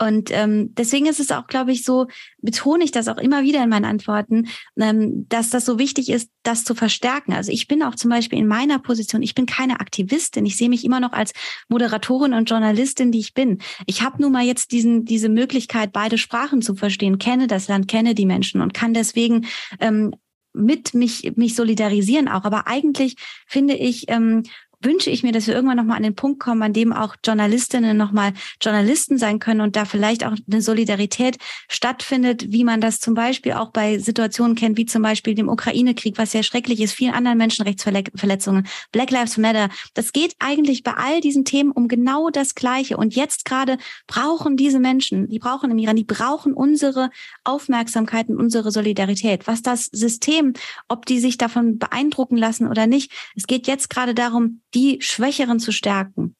[0.00, 2.06] Und ähm, deswegen ist es auch, glaube ich, so,
[2.40, 6.30] betone ich das auch immer wieder in meinen Antworten, ähm, dass das so wichtig ist,
[6.42, 7.32] das zu verstärken.
[7.32, 10.68] Also ich bin auch zum Beispiel in meiner Position, ich bin keine Aktivistin, ich sehe
[10.68, 11.32] mich immer noch als
[11.68, 13.58] Moderatorin und Journalistin, die ich bin.
[13.86, 17.88] Ich habe nun mal jetzt diesen, diese Möglichkeit, beide Sprachen zu verstehen, kenne das Land,
[17.88, 19.46] kenne die Menschen und kann deswegen
[19.80, 20.14] ähm,
[20.52, 22.44] mit mich, mich solidarisieren auch.
[22.44, 24.44] Aber eigentlich finde ich, ähm,
[24.80, 27.96] wünsche ich mir, dass wir irgendwann nochmal an den Punkt kommen, an dem auch Journalistinnen
[27.96, 31.36] nochmal Journalisten sein können und da vielleicht auch eine Solidarität
[31.68, 36.16] stattfindet, wie man das zum Beispiel auch bei Situationen kennt, wie zum Beispiel dem Ukraine-Krieg,
[36.18, 39.68] was sehr schrecklich ist, vielen anderen Menschenrechtsverletzungen, Black Lives Matter.
[39.94, 42.96] Das geht eigentlich bei all diesen Themen um genau das Gleiche.
[42.96, 47.10] Und jetzt gerade brauchen diese Menschen, die brauchen im Iran, die brauchen unsere
[47.42, 49.46] Aufmerksamkeit und unsere Solidarität.
[49.46, 50.52] Was das System,
[50.86, 55.60] ob die sich davon beeindrucken lassen oder nicht, es geht jetzt gerade darum, die Schwächeren
[55.60, 56.34] zu stärken.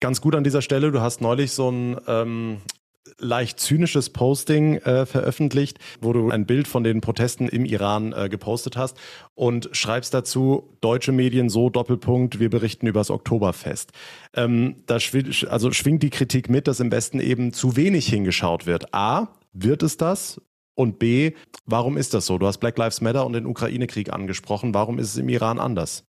[0.00, 2.58] Ganz gut an dieser Stelle, du hast neulich so ein ähm,
[3.18, 8.28] leicht zynisches Posting äh, veröffentlicht, wo du ein Bild von den Protesten im Iran äh,
[8.28, 8.96] gepostet hast
[9.34, 13.92] und schreibst dazu, deutsche Medien so Doppelpunkt, wir berichten über das Oktoberfest.
[14.34, 18.66] Ähm, da schw also schwingt die Kritik mit, dass im Westen eben zu wenig hingeschaut
[18.66, 18.94] wird.
[18.94, 20.40] A, wird es das?
[20.74, 21.32] Und B,
[21.66, 22.36] warum ist das so?
[22.38, 24.74] Du hast Black Lives Matter und den Ukraine-Krieg angesprochen.
[24.74, 26.04] Warum ist es im Iran anders?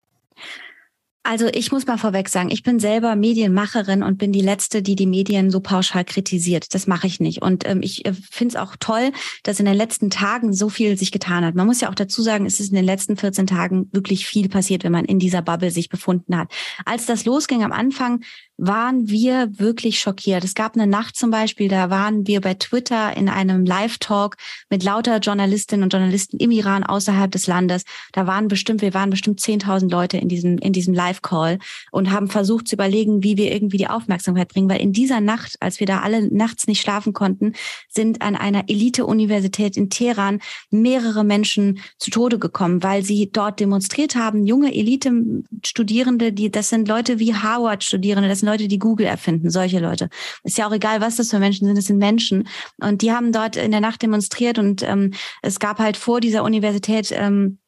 [1.26, 4.98] Also ich muss mal vorweg sagen, ich bin selber Medienmacherin und bin die Letzte, die
[4.98, 6.74] die Medien so pauschal kritisiert.
[6.74, 7.42] Das mache ich nicht.
[7.42, 10.98] Und ähm, ich äh, finde es auch toll, dass in den letzten Tagen so viel
[10.98, 11.56] sich getan hat.
[11.56, 14.50] Man muss ja auch dazu sagen, es ist in den letzten 14 Tagen wirklich viel
[14.50, 16.52] passiert, wenn man in dieser Bubble sich befunden hat.
[16.84, 18.22] Als das losging am Anfang,
[18.68, 20.44] waren wir wirklich schockiert.
[20.44, 24.38] Es gab eine Nacht zum Beispiel, da waren wir bei Twitter in einem Live-Talk
[24.70, 27.84] mit lauter Journalistinnen und Journalisten im Iran außerhalb des Landes.
[28.14, 31.60] Da waren bestimmt, wir waren bestimmt 10.000 Leute in diesem, in diesem Live-Call
[31.92, 35.58] und haben versucht zu überlegen, wie wir irgendwie die Aufmerksamkeit bringen, weil in dieser Nacht,
[35.60, 37.54] als wir da alle nachts nicht schlafen konnten,
[37.90, 44.16] sind an einer Elite-Universität in Teheran mehrere Menschen zu Tode gekommen, weil sie dort demonstriert
[44.16, 44.46] haben.
[44.46, 49.80] Junge Elite-Studierende, die, das sind Leute wie Harvard-Studierende, das sind Leute, die Google erfinden, solche
[49.80, 50.10] Leute.
[50.44, 52.48] Ist ja auch egal, was das für Menschen sind, es sind Menschen.
[52.78, 56.44] Und die haben dort in der Nacht demonstriert und ähm, es gab halt vor dieser
[56.44, 57.60] Universität ähm,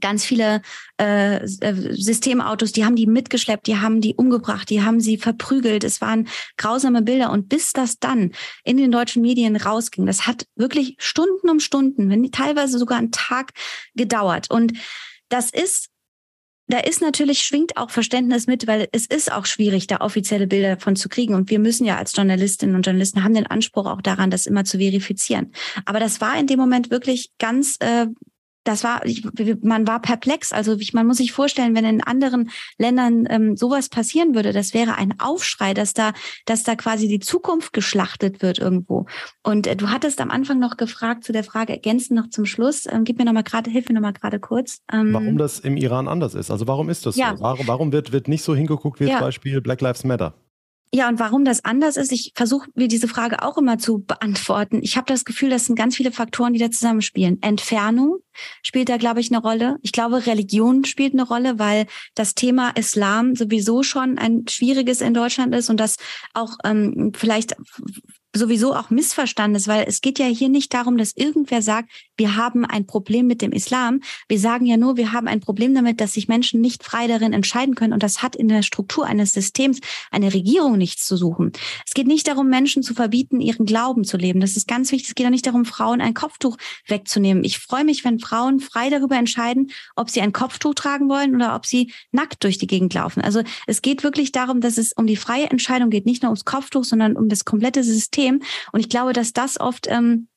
[0.00, 0.62] ganz viele
[1.00, 5.84] äh, äh, Systemautos, die haben die mitgeschleppt, die haben die umgebracht, die haben sie verprügelt.
[5.84, 7.30] Es waren grausame Bilder.
[7.30, 8.32] Und bis das dann
[8.64, 13.12] in den deutschen Medien rausging, das hat wirklich Stunden um Stunden, wenn teilweise sogar einen
[13.12, 13.52] Tag
[13.94, 14.50] gedauert.
[14.50, 14.72] Und
[15.28, 15.88] das ist
[16.68, 20.76] da ist natürlich, schwingt auch Verständnis mit, weil es ist auch schwierig, da offizielle Bilder
[20.76, 21.34] davon zu kriegen.
[21.34, 24.64] Und wir müssen ja als Journalistinnen und Journalisten haben den Anspruch auch daran, das immer
[24.64, 25.52] zu verifizieren.
[25.84, 28.06] Aber das war in dem Moment wirklich ganz äh,
[28.64, 29.24] das war, ich,
[29.62, 30.52] man war perplex.
[30.52, 34.74] Also ich, man muss sich vorstellen, wenn in anderen Ländern ähm, sowas passieren würde, das
[34.74, 36.12] wäre ein Aufschrei, dass da,
[36.46, 39.06] dass da quasi die Zukunft geschlachtet wird irgendwo.
[39.42, 42.86] Und äh, du hattest am Anfang noch gefragt zu der Frage ergänzend noch zum Schluss.
[42.86, 44.80] Ähm, gib mir noch mal gerade, hilf mir noch mal gerade kurz.
[44.92, 46.50] Ähm, warum das im Iran anders ist?
[46.50, 47.36] Also warum ist das ja.
[47.36, 47.42] so?
[47.42, 49.18] Warum, warum wird, wird nicht so hingeguckt wie ja.
[49.18, 50.34] zum Beispiel Black Lives Matter?
[50.94, 54.78] Ja, und warum das anders ist, ich versuche mir diese Frage auch immer zu beantworten.
[54.80, 57.42] Ich habe das Gefühl, das sind ganz viele Faktoren, die da zusammenspielen.
[57.42, 58.18] Entfernung
[58.62, 59.78] spielt da, glaube ich, eine Rolle.
[59.82, 65.14] Ich glaube, Religion spielt eine Rolle, weil das Thema Islam sowieso schon ein schwieriges in
[65.14, 65.96] Deutschland ist und das
[66.32, 67.56] auch ähm, vielleicht
[68.32, 72.36] sowieso auch missverstanden ist, weil es geht ja hier nicht darum, dass irgendwer sagt, wir
[72.36, 74.00] haben ein Problem mit dem Islam.
[74.28, 77.32] Wir sagen ja nur, wir haben ein Problem damit, dass sich Menschen nicht frei darin
[77.32, 77.92] entscheiden können.
[77.92, 81.52] Und das hat in der Struktur eines Systems eine Regierung nichts zu suchen.
[81.86, 84.40] Es geht nicht darum, Menschen zu verbieten, ihren Glauben zu leben.
[84.40, 85.08] Das ist ganz wichtig.
[85.08, 87.44] Es geht auch nicht darum, Frauen ein Kopftuch wegzunehmen.
[87.44, 91.54] Ich freue mich, wenn Frauen frei darüber entscheiden, ob sie ein Kopftuch tragen wollen oder
[91.56, 93.22] ob sie nackt durch die Gegend laufen.
[93.22, 96.44] Also es geht wirklich darum, dass es um die freie Entscheidung geht, nicht nur ums
[96.44, 98.42] Kopftuch, sondern um das komplette System.
[98.72, 100.28] Und ich glaube, dass das oft ähm,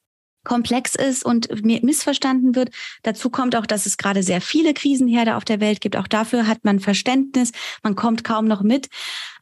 [0.47, 1.49] komplex ist und
[1.83, 2.69] missverstanden wird.
[3.03, 5.97] Dazu kommt auch, dass es gerade sehr viele Krisenherde auf der Welt gibt.
[5.97, 7.51] Auch dafür hat man Verständnis.
[7.83, 8.87] Man kommt kaum noch mit.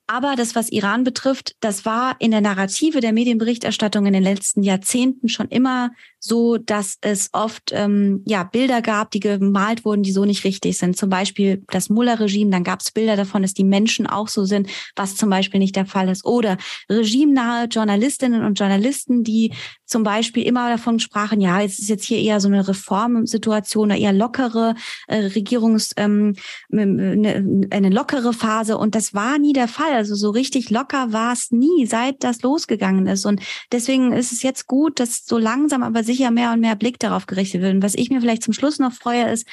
[0.07, 4.61] Aber das, was Iran betrifft, das war in der Narrative der Medienberichterstattung in den letzten
[4.61, 5.91] Jahrzehnten schon immer
[6.25, 10.77] so, dass es oft ähm, ja Bilder gab, die gemalt wurden, die so nicht richtig
[10.77, 10.97] sind.
[10.97, 14.67] Zum Beispiel das Mullah-Regime, dann gab es Bilder davon, dass die Menschen auch so sind,
[14.95, 16.25] was zum Beispiel nicht der Fall ist.
[16.25, 16.57] Oder
[16.89, 19.53] regimenahe Journalistinnen und Journalisten, die
[19.85, 23.99] zum Beispiel immer davon sprachen, ja, es ist jetzt hier eher so eine Reformsituation oder
[23.99, 24.73] eher lockere
[25.07, 26.33] äh, Regierungs, ähm,
[26.71, 28.77] eine, eine lockere Phase.
[28.79, 29.93] Und das war nie der Fall.
[29.93, 33.25] Also so richtig locker war es nie, seit das losgegangen ist.
[33.25, 36.99] Und deswegen ist es jetzt gut, dass so langsam aber sicher mehr und mehr Blick
[36.99, 37.73] darauf gerichtet wird.
[37.73, 39.45] Und was ich mir vielleicht zum Schluss noch freue, ist,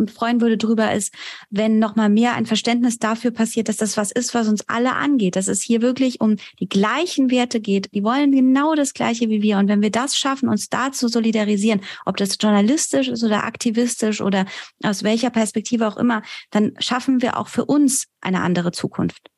[0.00, 1.14] und freuen würde drüber, ist,
[1.50, 4.94] wenn noch mal mehr ein Verständnis dafür passiert, dass das was ist, was uns alle
[4.94, 7.94] angeht, dass es hier wirklich um die gleichen Werte geht.
[7.94, 9.58] Die wollen genau das Gleiche wie wir.
[9.58, 14.20] Und wenn wir das schaffen, uns da zu solidarisieren, ob das journalistisch ist oder aktivistisch
[14.20, 14.46] oder
[14.82, 19.30] aus welcher Perspektive auch immer, dann schaffen wir auch für uns eine andere Zukunft.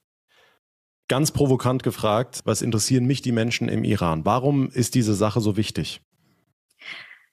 [1.09, 4.25] Ganz provokant gefragt, was interessieren mich die Menschen im Iran?
[4.25, 6.01] Warum ist diese Sache so wichtig?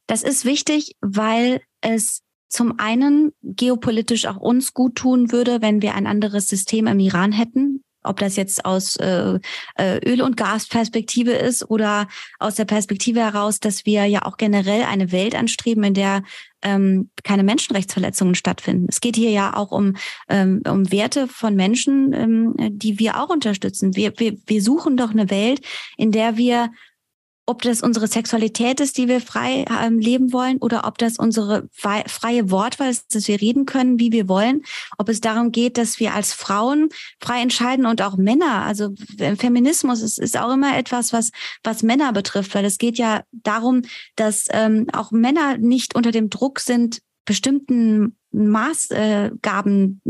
[0.10, 5.93] Das ist wichtig, weil es zum einen geopolitisch auch uns gut tun würde, wenn wir
[5.93, 7.84] ein anderes System im Iran hätten.
[8.02, 9.38] Ob das jetzt aus äh,
[9.76, 12.08] äh, Öl- und Gasperspektive ist oder
[12.39, 16.24] aus der Perspektive heraus, dass wir ja auch generell eine Welt anstreben, in der
[16.63, 18.88] ähm, keine Menschenrechtsverletzungen stattfinden.
[18.89, 19.95] Es geht hier ja auch um,
[20.28, 23.95] ähm, um Werte von Menschen, ähm, die wir auch unterstützen.
[23.95, 25.62] Wir, wir, wir suchen doch eine Welt,
[25.98, 26.72] in der wir
[27.50, 31.68] ob das unsere Sexualität ist, die wir frei ähm, leben wollen, oder ob das unsere
[31.74, 34.62] freie Wortwahl ist, dass wir reden können, wie wir wollen.
[35.00, 38.64] Ob es darum geht, dass wir als Frauen frei entscheiden und auch Männer.
[38.66, 41.32] Also Feminismus ist, ist auch immer etwas, was,
[41.64, 43.82] was Männer betrifft, weil es geht ja darum,
[44.16, 50.02] dass ähm, auch Männer nicht unter dem Druck sind, bestimmten Maßgaben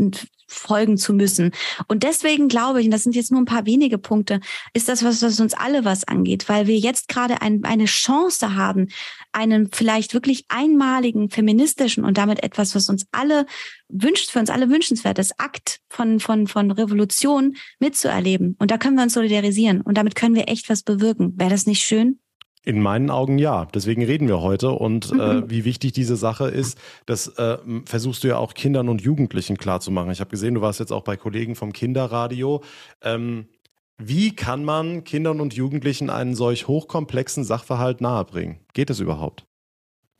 [0.50, 1.52] folgen zu müssen.
[1.86, 4.40] Und deswegen glaube ich, und das sind jetzt nur ein paar wenige Punkte,
[4.74, 8.56] ist das was, was uns alle was angeht, weil wir jetzt gerade ein, eine Chance
[8.56, 8.88] haben,
[9.32, 13.46] einen vielleicht wirklich einmaligen feministischen und damit etwas, was uns alle
[13.88, 18.56] wünscht, für uns alle wünschenswertes Akt von, von, von Revolution mitzuerleben.
[18.58, 21.34] Und da können wir uns solidarisieren und damit können wir echt was bewirken.
[21.36, 22.18] Wäre das nicht schön?
[22.64, 23.66] In meinen Augen ja.
[23.66, 24.70] Deswegen reden wir heute.
[24.70, 25.20] Und äh, mhm.
[25.20, 29.56] äh, wie wichtig diese Sache ist, das äh, versuchst du ja auch Kindern und Jugendlichen
[29.56, 30.10] klarzumachen.
[30.10, 32.62] Ich habe gesehen, du warst jetzt auch bei Kollegen vom Kinderradio.
[33.02, 33.46] Ähm,
[33.96, 38.60] wie kann man Kindern und Jugendlichen einen solch hochkomplexen Sachverhalt nahebringen?
[38.72, 39.44] Geht es überhaupt?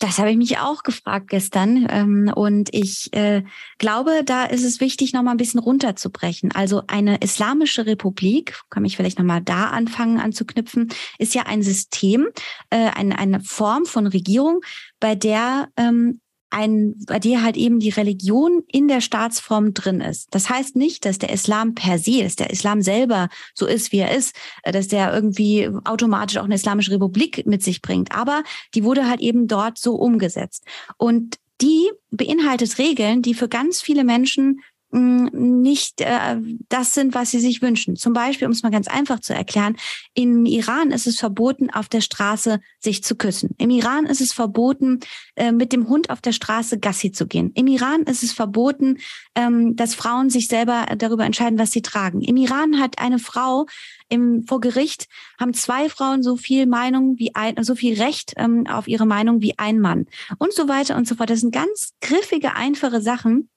[0.00, 1.86] Das habe ich mich auch gefragt gestern.
[1.90, 3.42] Ähm, und ich äh,
[3.78, 6.52] glaube, da ist es wichtig, noch mal ein bisschen runterzubrechen.
[6.52, 11.62] Also eine islamische Republik, kann ich vielleicht noch mal da anfangen anzuknüpfen, ist ja ein
[11.62, 12.28] System,
[12.70, 14.62] äh, eine, eine Form von Regierung,
[15.00, 20.28] bei der ähm, ein, bei dir halt eben die Religion in der Staatsform drin ist.
[20.32, 23.98] Das heißt nicht, dass der Islam per se, dass der Islam selber so ist, wie
[23.98, 28.12] er ist, äh, dass der irgendwie automatisch auch eine islamische Republik mit sich bringt.
[28.12, 28.42] Aber
[28.74, 30.64] die wurde halt eben dort so umgesetzt.
[30.96, 34.60] Und die beinhaltet Regeln, die für ganz viele Menschen
[34.92, 36.36] nicht äh,
[36.68, 37.96] das sind, was sie sich wünschen.
[37.96, 39.76] Zum Beispiel, um es mal ganz einfach zu erklären,
[40.14, 43.54] im Iran ist es verboten, auf der Straße sich zu küssen.
[43.58, 45.00] Im Iran ist es verboten,
[45.36, 47.52] äh, mit dem Hund auf der Straße Gassi zu gehen.
[47.54, 48.98] Im Iran ist es verboten,
[49.36, 52.20] ähm, dass Frauen sich selber darüber entscheiden, was sie tragen.
[52.20, 53.66] Im Iran hat eine Frau
[54.08, 55.06] im, vor Gericht
[55.38, 59.40] haben zwei Frauen so viel Meinung wie ein, so viel Recht ähm, auf ihre Meinung
[59.40, 60.06] wie ein Mann
[60.38, 61.30] und so weiter und so fort.
[61.30, 63.48] Das sind ganz griffige, einfache Sachen,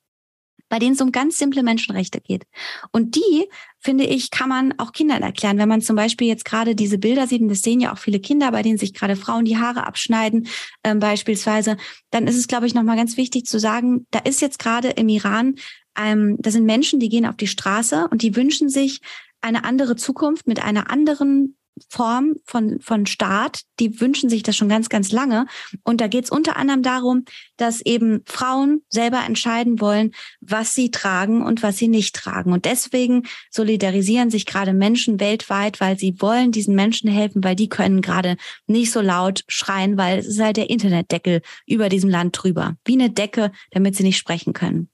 [0.73, 2.45] bei denen es um ganz simple Menschenrechte geht.
[2.91, 5.59] Und die, finde ich, kann man auch Kindern erklären.
[5.59, 8.19] Wenn man zum Beispiel jetzt gerade diese Bilder sieht, und das sehen ja auch viele
[8.19, 10.47] Kinder, bei denen sich gerade Frauen die Haare abschneiden,
[10.83, 11.77] ähm, beispielsweise,
[12.09, 15.09] dann ist es, glaube ich, nochmal ganz wichtig zu sagen, da ist jetzt gerade im
[15.09, 15.57] Iran,
[15.95, 18.99] ähm, da sind Menschen, die gehen auf die Straße und die wünschen sich
[19.41, 21.55] eine andere Zukunft mit einer anderen
[21.89, 25.45] Form von, von Staat, die wünschen sich das schon ganz, ganz lange.
[25.83, 27.25] Und da geht es unter anderem darum,
[27.57, 32.53] dass eben Frauen selber entscheiden wollen, was sie tragen und was sie nicht tragen.
[32.53, 37.69] Und deswegen solidarisieren sich gerade Menschen weltweit, weil sie wollen diesen Menschen helfen, weil die
[37.69, 42.37] können gerade nicht so laut schreien, weil es ist halt der Internetdeckel über diesem Land
[42.41, 42.75] drüber.
[42.85, 44.89] Wie eine Decke, damit sie nicht sprechen können.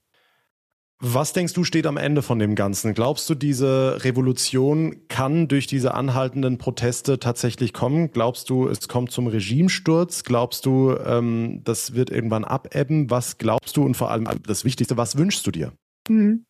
[1.01, 2.93] Was denkst du steht am Ende von dem Ganzen?
[2.93, 8.12] Glaubst du, diese Revolution kann durch diese anhaltenden Proteste tatsächlich kommen?
[8.12, 10.25] Glaubst du, es kommt zum Regimesturz?
[10.25, 13.09] Glaubst du, ähm, das wird irgendwann abebben?
[13.09, 15.71] Was glaubst du und vor allem das Wichtigste, was wünschst du dir?
[16.09, 16.43] Mhm.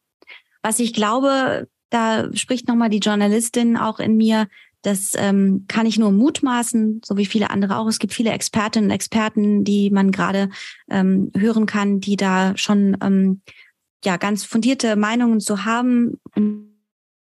[0.64, 4.48] Was ich glaube, da spricht nochmal die Journalistin auch in mir,
[4.82, 7.88] das ähm, kann ich nur mutmaßen, so wie viele andere auch.
[7.88, 10.50] Es gibt viele Expertinnen und Experten, die man gerade
[10.90, 13.42] ähm, hören kann, die da schon ähm,
[14.06, 16.20] ja ganz fundierte Meinungen zu haben.
[16.36, 16.70] um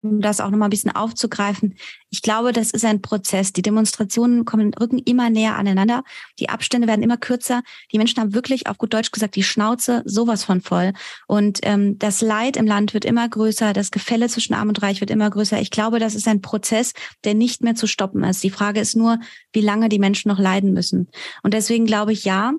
[0.03, 1.75] das auch nochmal ein bisschen aufzugreifen.
[2.09, 3.53] Ich glaube, das ist ein Prozess.
[3.53, 6.05] Die Demonstrationen kommen, rücken immer näher aneinander.
[6.39, 7.63] Die Abstände werden immer kürzer.
[7.93, 10.93] Die Menschen haben wirklich, auf gut Deutsch gesagt, die Schnauze sowas von voll.
[11.27, 13.73] Und ähm, das Leid im Land wird immer größer.
[13.73, 15.61] Das Gefälle zwischen Arm und Reich wird immer größer.
[15.61, 16.93] Ich glaube, das ist ein Prozess,
[17.25, 18.43] der nicht mehr zu stoppen ist.
[18.43, 19.19] Die Frage ist nur,
[19.53, 21.09] wie lange die Menschen noch leiden müssen.
[21.43, 22.55] Und deswegen glaube ich, ja,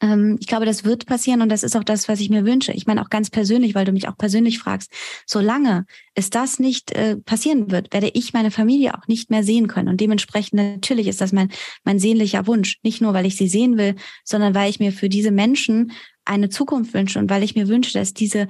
[0.00, 2.72] ähm, ich glaube, das wird passieren und das ist auch das, was ich mir wünsche.
[2.72, 4.92] Ich meine auch ganz persönlich, weil du mich auch persönlich fragst.
[5.26, 9.68] Solange es das nicht äh, passieren wird, werde ich meine Familie auch nicht mehr sehen
[9.68, 9.88] können.
[9.88, 11.50] Und dementsprechend natürlich ist das mein,
[11.84, 12.78] mein sehnlicher Wunsch.
[12.82, 15.92] Nicht nur, weil ich sie sehen will, sondern weil ich mir für diese Menschen
[16.24, 18.48] eine Zukunft wünsche und weil ich mir wünsche, dass diese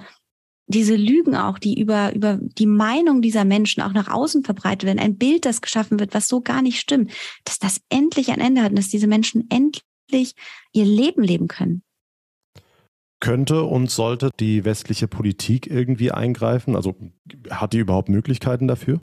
[0.67, 4.99] diese Lügen auch, die über, über die Meinung dieser Menschen auch nach außen verbreitet werden,
[4.99, 7.13] ein Bild, das geschaffen wird, was so gar nicht stimmt,
[7.45, 11.83] dass das endlich ein Ende hat und dass diese Menschen endlich ihr Leben leben können.
[13.21, 16.77] Könnte und sollte die westliche Politik irgendwie eingreifen?
[16.77, 16.95] Also
[17.51, 19.01] hat die überhaupt Möglichkeiten dafür?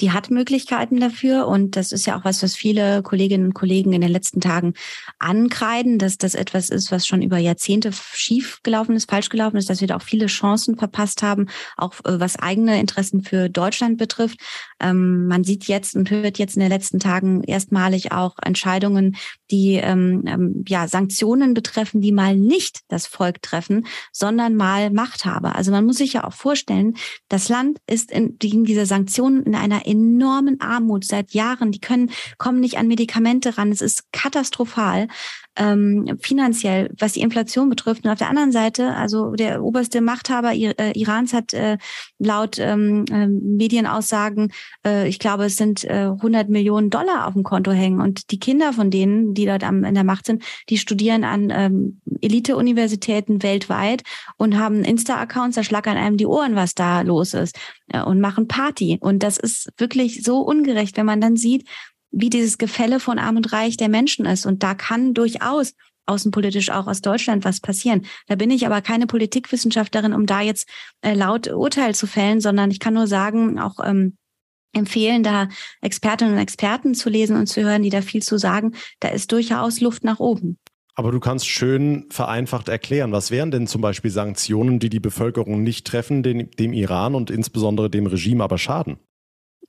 [0.00, 3.92] Die hat Möglichkeiten dafür und das ist ja auch was, was viele Kolleginnen und Kollegen
[3.92, 4.74] in den letzten Tagen
[5.18, 9.70] ankreiden, dass das etwas ist, was schon über Jahrzehnte schief gelaufen ist, falsch gelaufen ist,
[9.70, 11.46] dass wir da auch viele Chancen verpasst haben,
[11.76, 14.38] auch äh, was eigene Interessen für Deutschland betrifft.
[14.80, 19.16] Ähm, man sieht jetzt und hört jetzt in den letzten Tagen erstmalig auch Entscheidungen,
[19.50, 25.56] die ähm, ähm, ja Sanktionen betreffen, die mal nicht das Volk treffen, sondern mal Machthaber.
[25.56, 26.94] Also man muss sich ja auch vorstellen,
[27.28, 31.72] das Land ist in, gegen diese Sanktionen in einer enormen Armut seit Jahren.
[31.72, 33.70] Die können, kommen nicht an Medikamente ran.
[33.70, 35.08] Es ist katastrophal
[35.56, 38.04] ähm, finanziell, was die Inflation betrifft.
[38.04, 41.78] Und auf der anderen Seite, also der oberste Machthaber äh, Irans hat äh,
[42.18, 44.52] laut ähm, äh, Medienaussagen,
[44.84, 48.00] äh, ich glaube, es sind äh, 100 Millionen Dollar auf dem Konto hängen.
[48.00, 51.50] Und die Kinder von denen, die dort am, in der Macht sind, die studieren an
[51.50, 54.02] ähm, Elite-Universitäten weltweit
[54.36, 57.58] und haben Insta-Accounts, da schlackern einem die Ohren, was da los ist
[57.88, 58.98] äh, und machen Party.
[59.00, 61.68] Und das ist wirklich so ungerecht, wenn man dann sieht,
[62.10, 64.46] wie dieses Gefälle von Arm und Reich der Menschen ist.
[64.46, 65.74] Und da kann durchaus
[66.06, 68.06] außenpolitisch auch aus Deutschland was passieren.
[68.26, 70.68] Da bin ich aber keine Politikwissenschaftlerin, um da jetzt
[71.02, 74.16] äh, laut Urteil zu fällen, sondern ich kann nur sagen, auch ähm,
[74.74, 75.48] empfehlen, da
[75.80, 78.74] Expertinnen und Experten zu lesen und zu hören, die da viel zu sagen.
[79.00, 80.58] Da ist durchaus Luft nach oben.
[80.96, 85.62] Aber du kannst schön vereinfacht erklären, was wären denn zum Beispiel Sanktionen, die die Bevölkerung
[85.62, 88.98] nicht treffen, dem, dem Iran und insbesondere dem Regime aber schaden?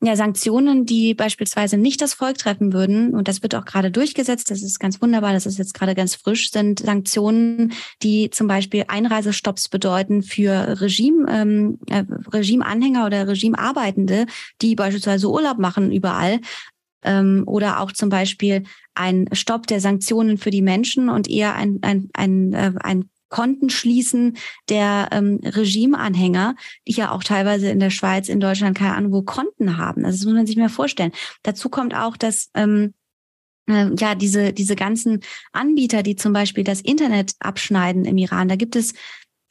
[0.01, 4.51] ja, Sanktionen, die beispielsweise nicht das Volk treffen würden, und das wird auch gerade durchgesetzt,
[4.51, 8.85] das ist ganz wunderbar, das ist jetzt gerade ganz frisch, sind Sanktionen, die zum Beispiel
[8.87, 14.25] Einreisestopps bedeuten für Regime, ähm, äh, Regimeanhänger oder Regimearbeitende,
[14.61, 16.39] die beispielsweise Urlaub machen überall,
[17.05, 18.63] ähm, oder auch zum Beispiel
[18.93, 23.69] ein Stopp der Sanktionen für die Menschen und eher ein, ein, ein, äh, ein Konten
[23.69, 24.37] schließen
[24.69, 26.55] der ähm, Regimeanhänger,
[26.87, 30.05] die ja auch teilweise in der Schweiz, in Deutschland, keine Ahnung, wo Konten haben.
[30.05, 31.11] Also das muss man sich mal vorstellen.
[31.43, 32.93] Dazu kommt auch, dass ähm,
[33.67, 38.55] äh, ja, diese, diese ganzen Anbieter, die zum Beispiel das Internet abschneiden im Iran, da
[38.55, 38.93] gibt es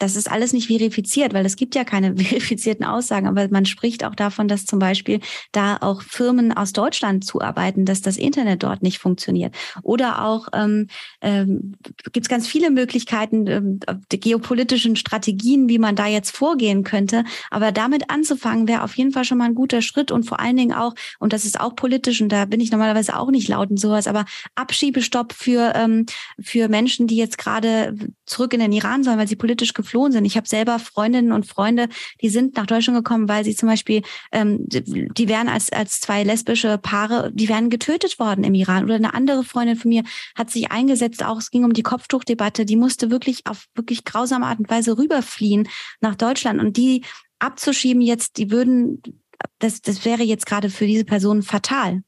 [0.04, 4.04] das ist alles nicht verifiziert, weil es gibt ja keine verifizierten Aussagen, aber man spricht
[4.04, 5.20] auch davon, dass zum Beispiel
[5.52, 9.54] da auch Firmen aus Deutschland zuarbeiten, dass das Internet dort nicht funktioniert.
[9.82, 10.88] Oder auch ähm,
[11.20, 11.76] ähm,
[12.12, 17.24] gibt es ganz viele Möglichkeiten, ähm, geopolitischen Strategien, wie man da jetzt vorgehen könnte.
[17.50, 20.56] Aber damit anzufangen, wäre auf jeden Fall schon mal ein guter Schritt und vor allen
[20.56, 23.70] Dingen auch, und das ist auch politisch, und da bin ich normalerweise auch nicht laut
[23.70, 26.06] und sowas, aber Abschiebestopp für, ähm,
[26.40, 30.24] für Menschen, die jetzt gerade zurück in den Iran sollen, weil sie politisch geflohen sind.
[30.24, 31.88] Ich habe selber Freundinnen und Freunde,
[32.20, 34.02] die sind nach Deutschland gekommen, weil sie zum Beispiel,
[34.32, 38.84] ähm, die wären als, als zwei lesbische Paare, die wären getötet worden im Iran.
[38.84, 40.02] Oder eine andere Freundin von mir
[40.34, 44.46] hat sich eingesetzt, auch es ging um die Kopftuchdebatte, die musste wirklich auf wirklich grausame
[44.46, 45.68] Art und Weise rüberfliehen
[46.00, 46.60] nach Deutschland.
[46.60, 47.04] Und die
[47.38, 49.00] abzuschieben jetzt, die würden,
[49.60, 52.02] das, das wäre jetzt gerade für diese Person fatal.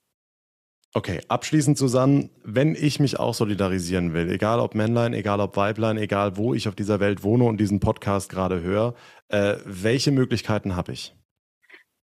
[0.95, 5.99] Okay, abschließend Susanne, wenn ich mich auch solidarisieren will, egal ob Männlein, egal ob Weiblein,
[5.99, 8.95] egal wo ich auf dieser Welt wohne und diesen Podcast gerade höre,
[9.29, 11.15] äh, welche Möglichkeiten habe ich?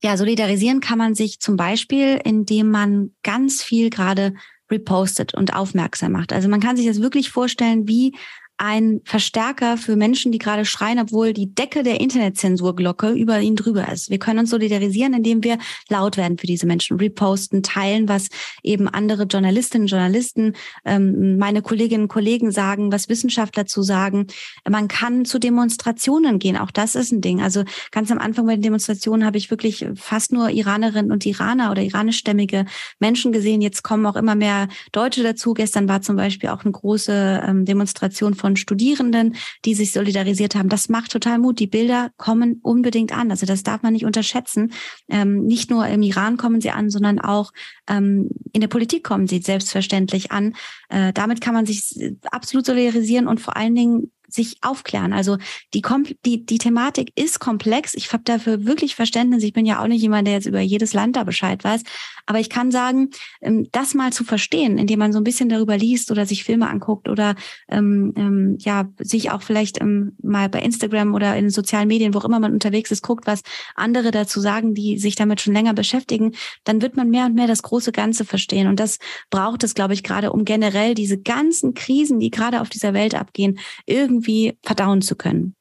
[0.03, 4.35] Ja, solidarisieren kann man sich zum Beispiel, indem man ganz viel gerade
[4.71, 6.33] repostet und aufmerksam macht.
[6.33, 8.15] Also man kann sich das wirklich vorstellen, wie
[8.57, 13.91] ein Verstärker für Menschen, die gerade schreien, obwohl die Decke der Internetzensurglocke über ihnen drüber
[13.93, 14.11] ist.
[14.11, 18.29] Wir können uns solidarisieren, indem wir laut werden für diese Menschen, reposten, teilen, was
[18.63, 24.29] eben andere Journalistinnen, Journalisten, ähm, meine Kolleginnen und Kollegen sagen, was Wissenschaftler zu sagen.
[24.69, 27.43] Man kann zu Demonstrationen gehen, auch das ist ein Ding.
[27.43, 31.73] Also ganz am Anfang bei den Demonstrationen habe ich wirklich fast nur Iranerinnen und Iraner
[31.73, 32.67] oder iranischstämmige
[33.01, 33.61] Menschen gesehen.
[33.61, 35.55] Jetzt kommen auch immer mehr Deutsche dazu.
[35.55, 40.69] Gestern war zum Beispiel auch eine große ähm, Demonstration von Studierenden, die sich solidarisiert haben.
[40.69, 41.59] Das macht total Mut.
[41.61, 43.31] Die Bilder kommen unbedingt an.
[43.31, 44.75] Also das darf man nicht unterschätzen.
[45.09, 47.53] Ähm, nicht nur im Iran kommen sie an, sondern auch
[47.89, 50.55] ähm, in der Politik kommen sie selbstverständlich an.
[50.91, 51.99] Äh, damit kann man sich
[52.31, 55.13] absolut solidarisieren und vor allen Dingen sich aufklären.
[55.13, 55.39] Also
[55.73, 55.83] die,
[56.25, 57.95] die, die Thematik ist komplex.
[57.95, 59.45] Ich habe dafür wirklich Verständnis.
[59.45, 61.83] Ich bin ja auch nicht jemand, der jetzt über jedes Land da Bescheid weiß.
[62.27, 63.11] Aber ich kann sagen,
[63.41, 66.69] ähm, das mal zu verstehen, indem man so ein bisschen darüber liest oder sich Filme
[66.69, 67.37] anguckt oder
[67.69, 72.19] ähm, ähm, ja sich auch vielleicht ähm, mal bei Instagram oder in sozialen Medien, wo
[72.19, 73.43] auch immer man unterwegs ist, guckt, was
[73.75, 76.33] andere dazu sagen, die sich damit schon länger beschäftigen,
[76.65, 78.67] dann wird man mehr und mehr das große Ganze verstehen.
[78.67, 78.99] Und das
[79.31, 83.15] braucht es, glaube ich, gerade um generell diese ganzen Krisen, die gerade auf dieser Welt
[83.15, 85.55] abgehen, irgendwie irgendwie verdauen zu können.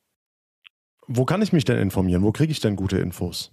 [1.07, 2.24] Wo kann ich mich denn informieren?
[2.24, 3.51] Wo kriege ich denn gute Infos?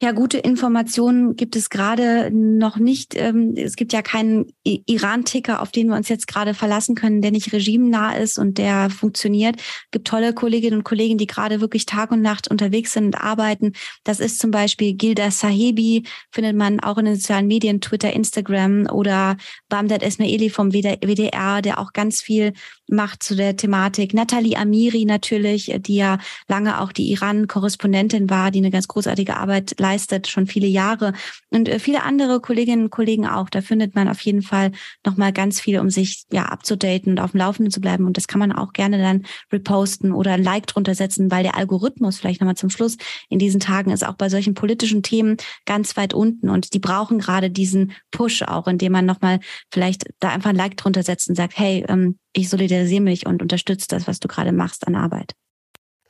[0.00, 3.16] Ja, gute Informationen gibt es gerade noch nicht.
[3.16, 7.32] Ähm, es gibt ja keinen Iran-Ticker, auf den wir uns jetzt gerade verlassen können, der
[7.32, 9.56] nicht regimenah ist und der funktioniert.
[9.56, 13.16] Es gibt tolle Kolleginnen und Kollegen, die gerade wirklich Tag und Nacht unterwegs sind und
[13.16, 13.72] arbeiten.
[14.04, 18.86] Das ist zum Beispiel Gilda Sahebi, findet man auch in den sozialen Medien, Twitter, Instagram
[18.86, 19.36] oder
[19.68, 22.52] Bamdad Esmaili vom WDR, der auch ganz viel
[22.88, 24.14] macht zu der Thematik.
[24.14, 26.18] Nathalie Amiri natürlich, die ja
[26.48, 31.12] lange auch die Iran-Korrespondentin war, die eine ganz großartige Arbeit leistet, schon viele Jahre.
[31.50, 33.50] Und äh, viele andere Kolleginnen und Kollegen auch.
[33.50, 34.72] Da findet man auf jeden Fall
[35.04, 38.06] nochmal ganz viel, um sich ja abzudaten und auf dem Laufenden zu bleiben.
[38.06, 41.56] Und das kann man auch gerne dann reposten oder ein Like drunter setzen, weil der
[41.56, 42.96] Algorithmus vielleicht nochmal zum Schluss
[43.28, 45.36] in diesen Tagen ist auch bei solchen politischen Themen
[45.66, 46.48] ganz weit unten.
[46.48, 50.76] Und die brauchen gerade diesen Push auch, indem man nochmal vielleicht da einfach ein Like
[50.76, 54.52] drunter setzt und sagt, hey, ähm, ich solidarisiere mich und unterstütze das, was du gerade
[54.52, 55.34] machst an Arbeit.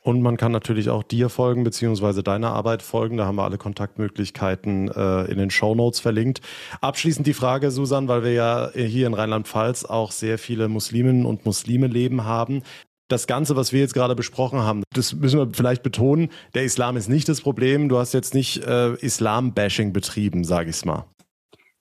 [0.01, 3.17] Und man kann natürlich auch dir folgen, beziehungsweise deiner Arbeit folgen.
[3.17, 6.41] Da haben wir alle Kontaktmöglichkeiten äh, in den Show Notes verlinkt.
[6.79, 11.45] Abschließend die Frage, Susan, weil wir ja hier in Rheinland-Pfalz auch sehr viele Musliminnen und
[11.45, 12.63] Muslime leben haben.
[13.09, 16.95] Das Ganze, was wir jetzt gerade besprochen haben, das müssen wir vielleicht betonen, der Islam
[16.95, 17.89] ist nicht das Problem.
[17.89, 21.05] Du hast jetzt nicht äh, Islam-Bashing betrieben, sage ich es mal.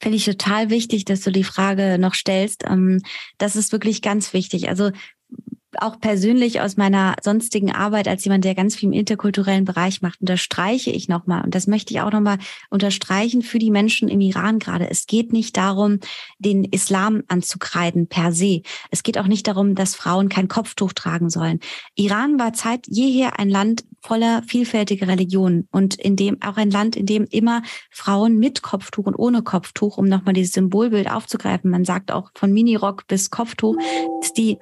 [0.00, 2.64] Finde ich total wichtig, dass du die Frage noch stellst.
[2.68, 3.02] Ähm,
[3.36, 4.68] das ist wirklich ganz wichtig.
[4.68, 4.90] Also
[5.78, 10.20] auch persönlich aus meiner sonstigen Arbeit als jemand, der ganz viel im interkulturellen Bereich macht,
[10.20, 12.38] unterstreiche ich nochmal, und das möchte ich auch nochmal
[12.70, 14.88] unterstreichen für die Menschen im Iran gerade.
[14.90, 16.00] Es geht nicht darum,
[16.38, 18.62] den Islam anzukreiden per se.
[18.90, 21.60] Es geht auch nicht darum, dass Frauen kein Kopftuch tragen sollen.
[21.94, 26.96] Iran war seit jeher ein Land voller vielfältiger Religionen und in dem auch ein Land,
[26.96, 31.84] in dem immer Frauen mit Kopftuch und ohne Kopftuch, um nochmal dieses Symbolbild aufzugreifen, man
[31.84, 33.76] sagt auch von Minirock bis Kopftuch,
[34.22, 34.58] ist die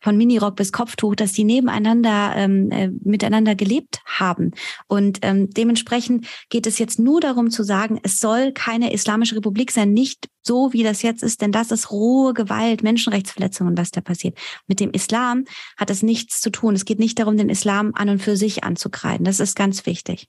[0.00, 4.52] von Minirock bis Kopftuch, dass die nebeneinander ähm, äh, miteinander gelebt haben.
[4.86, 9.70] Und ähm, dementsprechend geht es jetzt nur darum zu sagen, es soll keine islamische Republik
[9.70, 14.00] sein, nicht so wie das jetzt ist, denn das ist rohe Gewalt, Menschenrechtsverletzungen, was da
[14.00, 14.38] passiert.
[14.66, 15.44] Mit dem Islam
[15.76, 16.74] hat es nichts zu tun.
[16.74, 19.24] Es geht nicht darum, den Islam an und für sich anzukreiden.
[19.24, 20.28] Das ist ganz wichtig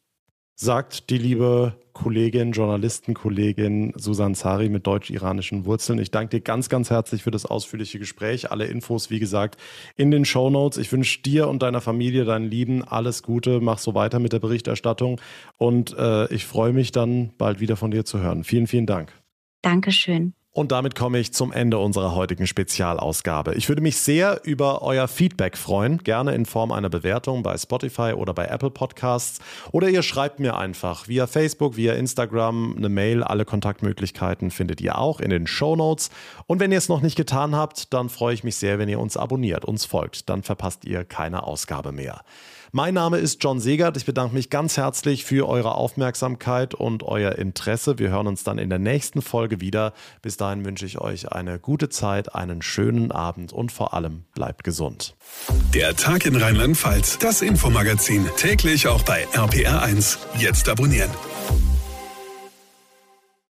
[0.61, 5.99] sagt die liebe Kollegin, Journalistenkollegin Susan Zari mit deutsch-iranischen Wurzeln.
[5.99, 8.51] Ich danke dir ganz, ganz herzlich für das ausführliche Gespräch.
[8.51, 9.59] Alle Infos, wie gesagt,
[9.97, 10.77] in den Show Notes.
[10.77, 13.59] Ich wünsche dir und deiner Familie, deinen Lieben, alles Gute.
[13.59, 15.19] Mach so weiter mit der Berichterstattung
[15.57, 18.43] und äh, ich freue mich dann bald wieder von dir zu hören.
[18.43, 19.11] Vielen, vielen Dank.
[19.63, 20.33] Dankeschön.
[20.53, 23.53] Und damit komme ich zum Ende unserer heutigen Spezialausgabe.
[23.53, 28.11] Ich würde mich sehr über euer Feedback freuen, gerne in Form einer Bewertung bei Spotify
[28.13, 29.39] oder bei Apple Podcasts.
[29.71, 33.23] Oder ihr schreibt mir einfach via Facebook, via Instagram eine Mail.
[33.23, 36.09] Alle Kontaktmöglichkeiten findet ihr auch in den Show Notes.
[36.47, 38.99] Und wenn ihr es noch nicht getan habt, dann freue ich mich sehr, wenn ihr
[38.99, 40.27] uns abonniert, uns folgt.
[40.27, 42.23] Dann verpasst ihr keine Ausgabe mehr.
[42.73, 43.97] Mein Name ist John Segert.
[43.97, 47.99] Ich bedanke mich ganz herzlich für eure Aufmerksamkeit und euer Interesse.
[47.99, 49.91] Wir hören uns dann in der nächsten Folge wieder.
[50.21, 54.63] Bis dahin wünsche ich euch eine gute Zeit, einen schönen Abend und vor allem bleibt
[54.63, 55.17] gesund.
[55.73, 60.19] Der Tag in Rheinland-Pfalz, das Infomagazin, täglich auch bei RPR1.
[60.39, 61.11] Jetzt abonnieren.